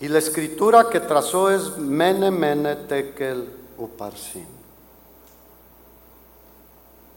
[0.00, 3.48] Y la escritura que trazó es Mene Mene Tekel
[3.78, 4.59] Uparsin.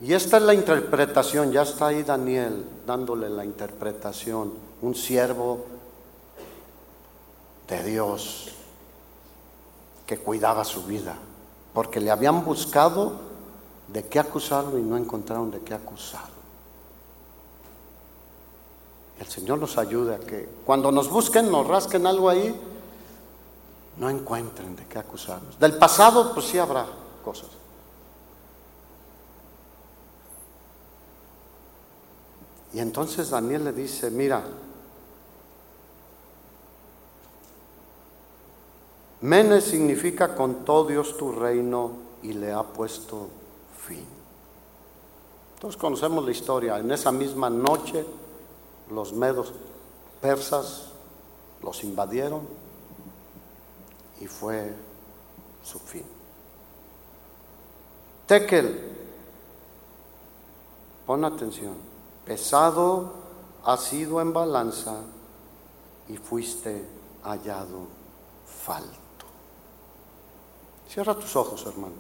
[0.02, 5.66] Y esta es la interpretación, ya está ahí Daniel dándole la interpretación, un siervo
[7.68, 8.50] de Dios
[10.06, 11.16] que cuidaba su vida,
[11.74, 13.14] porque le habían buscado
[13.88, 16.34] de qué acusarlo y no encontraron de qué acusarlo.
[19.20, 22.54] El Señor nos ayude a que cuando nos busquen, nos rasquen algo ahí,
[23.98, 25.58] no encuentren de qué acusarnos.
[25.60, 26.86] Del pasado, pues sí habrá
[27.24, 27.48] cosas.
[32.74, 34.44] Y entonces Daniel le dice, mira,
[39.22, 41.92] Mene significa contó Dios tu reino
[42.24, 43.30] y le ha puesto
[43.88, 44.06] fin.
[45.62, 46.78] Todos conocemos la historia.
[46.78, 48.06] En esa misma noche
[48.90, 49.54] los medos
[50.20, 50.90] persas
[51.62, 52.42] los invadieron
[54.20, 54.74] y fue
[55.64, 56.04] su fin.
[58.28, 58.92] Tekel,
[61.06, 61.93] pon atención
[62.26, 63.14] pesado
[63.66, 64.98] ha sido en balanza
[66.10, 66.86] y fuiste
[67.24, 67.88] hallado
[68.46, 69.00] falto.
[70.88, 71.96] Cierra tus ojos, hermano.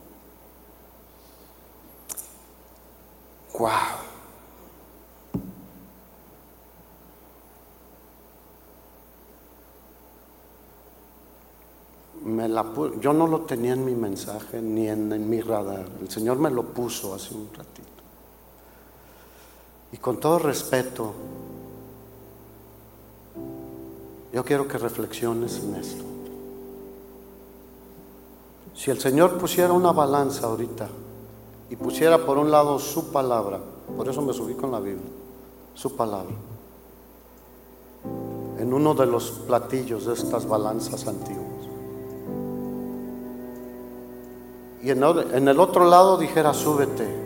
[3.57, 3.69] Wow.
[12.23, 12.65] Me la
[12.99, 15.85] yo no lo tenía en mi mensaje ni en, en mi radar.
[16.01, 17.82] El Señor me lo puso hace un ratito.
[19.93, 21.13] Y con todo respeto,
[24.33, 26.03] yo quiero que reflexiones en esto.
[28.73, 30.89] Si el Señor pusiera una balanza ahorita
[31.69, 33.59] y pusiera por un lado su palabra,
[33.95, 35.11] por eso me subí con la Biblia,
[35.75, 36.33] su palabra,
[38.57, 41.43] en uno de los platillos de estas balanzas antiguas.
[44.81, 47.22] Y en el otro lado dijera, súbete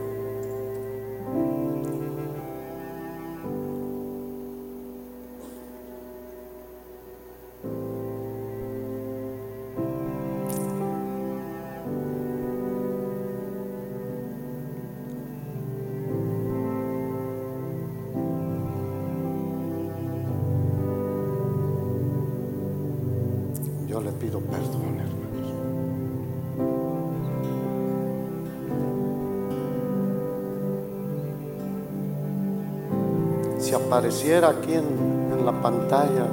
[33.88, 35.08] apareciera aquí en,
[35.46, 36.28] la pantalla,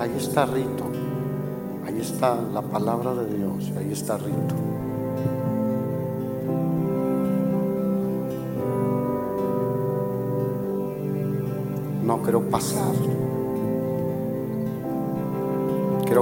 [0.00, 0.84] ahí está Rito,
[1.86, 4.54] ahí está la palabra de Dios, ahí está Rito.
[12.04, 12.94] No quiero pasar.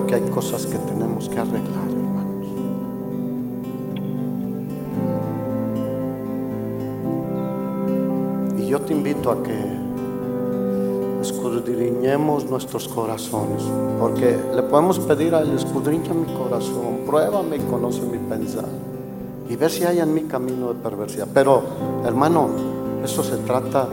[0.05, 2.47] Que hay cosas que tenemos que arreglar, hermanos.
[8.59, 9.57] Y yo te invito a que
[11.23, 13.65] escudriñemos nuestros corazones,
[13.99, 18.69] porque le podemos pedir a Él, escudriña mi corazón, pruébame y conoce mi pensar,
[19.49, 21.27] y ver si hay en mi camino de perversidad.
[21.35, 21.63] Pero,
[22.05, 22.49] hermano,
[23.03, 23.89] eso se trata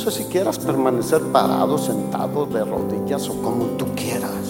[0.00, 4.40] sé si quieras permanecer parado, sentado, de rodillas o como tú quieras.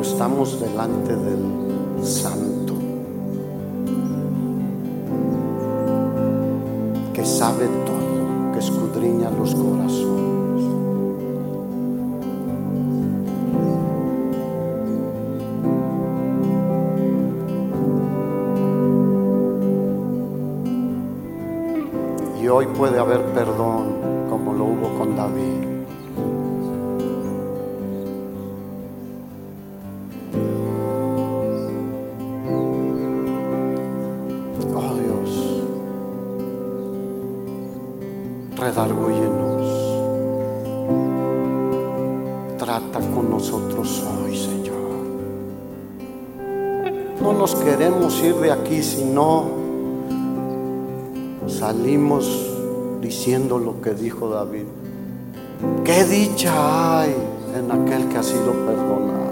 [0.00, 1.69] estamos delante del
[47.30, 49.44] No nos queremos ir de aquí si no
[51.46, 52.26] salimos
[53.00, 54.64] diciendo lo que dijo David.
[55.84, 57.14] Qué dicha hay
[57.56, 59.30] en aquel que ha sido perdonado.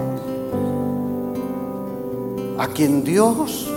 [2.57, 3.69] A quien Dios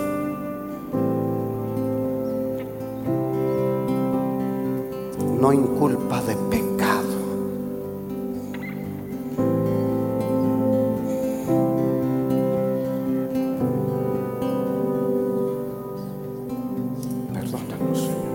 [5.41, 6.12] no inculpa
[17.53, 18.33] Perdónanos, Señor.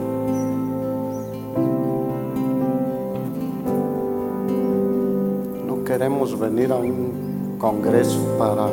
[5.66, 8.68] No queremos venir a un congreso para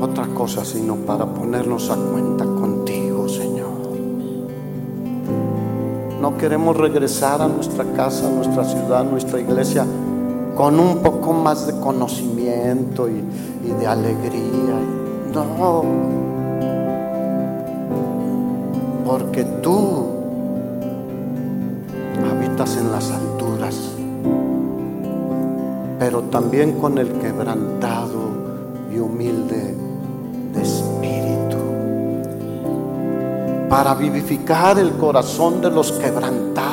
[0.00, 3.76] otra cosa, sino para ponernos a cuenta contigo, Señor
[6.38, 9.86] queremos regresar a nuestra casa, a nuestra ciudad, nuestra iglesia
[10.54, 13.22] con un poco más de conocimiento y,
[13.78, 14.76] de alegría.
[15.32, 15.82] No,
[19.06, 20.06] porque tú
[22.30, 23.76] habitas en las alturas,
[25.98, 28.26] pero también con el quebrantado
[28.92, 29.76] y humilde
[33.68, 36.65] para vivificar el corazón de los quebrantados.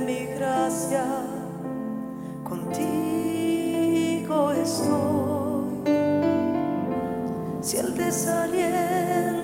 [0.00, 1.04] Mi gracia,
[2.44, 2.92] contigo
[4.52, 5.82] estoy.
[7.60, 9.41] Si el desaliento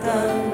[0.00, 0.47] 的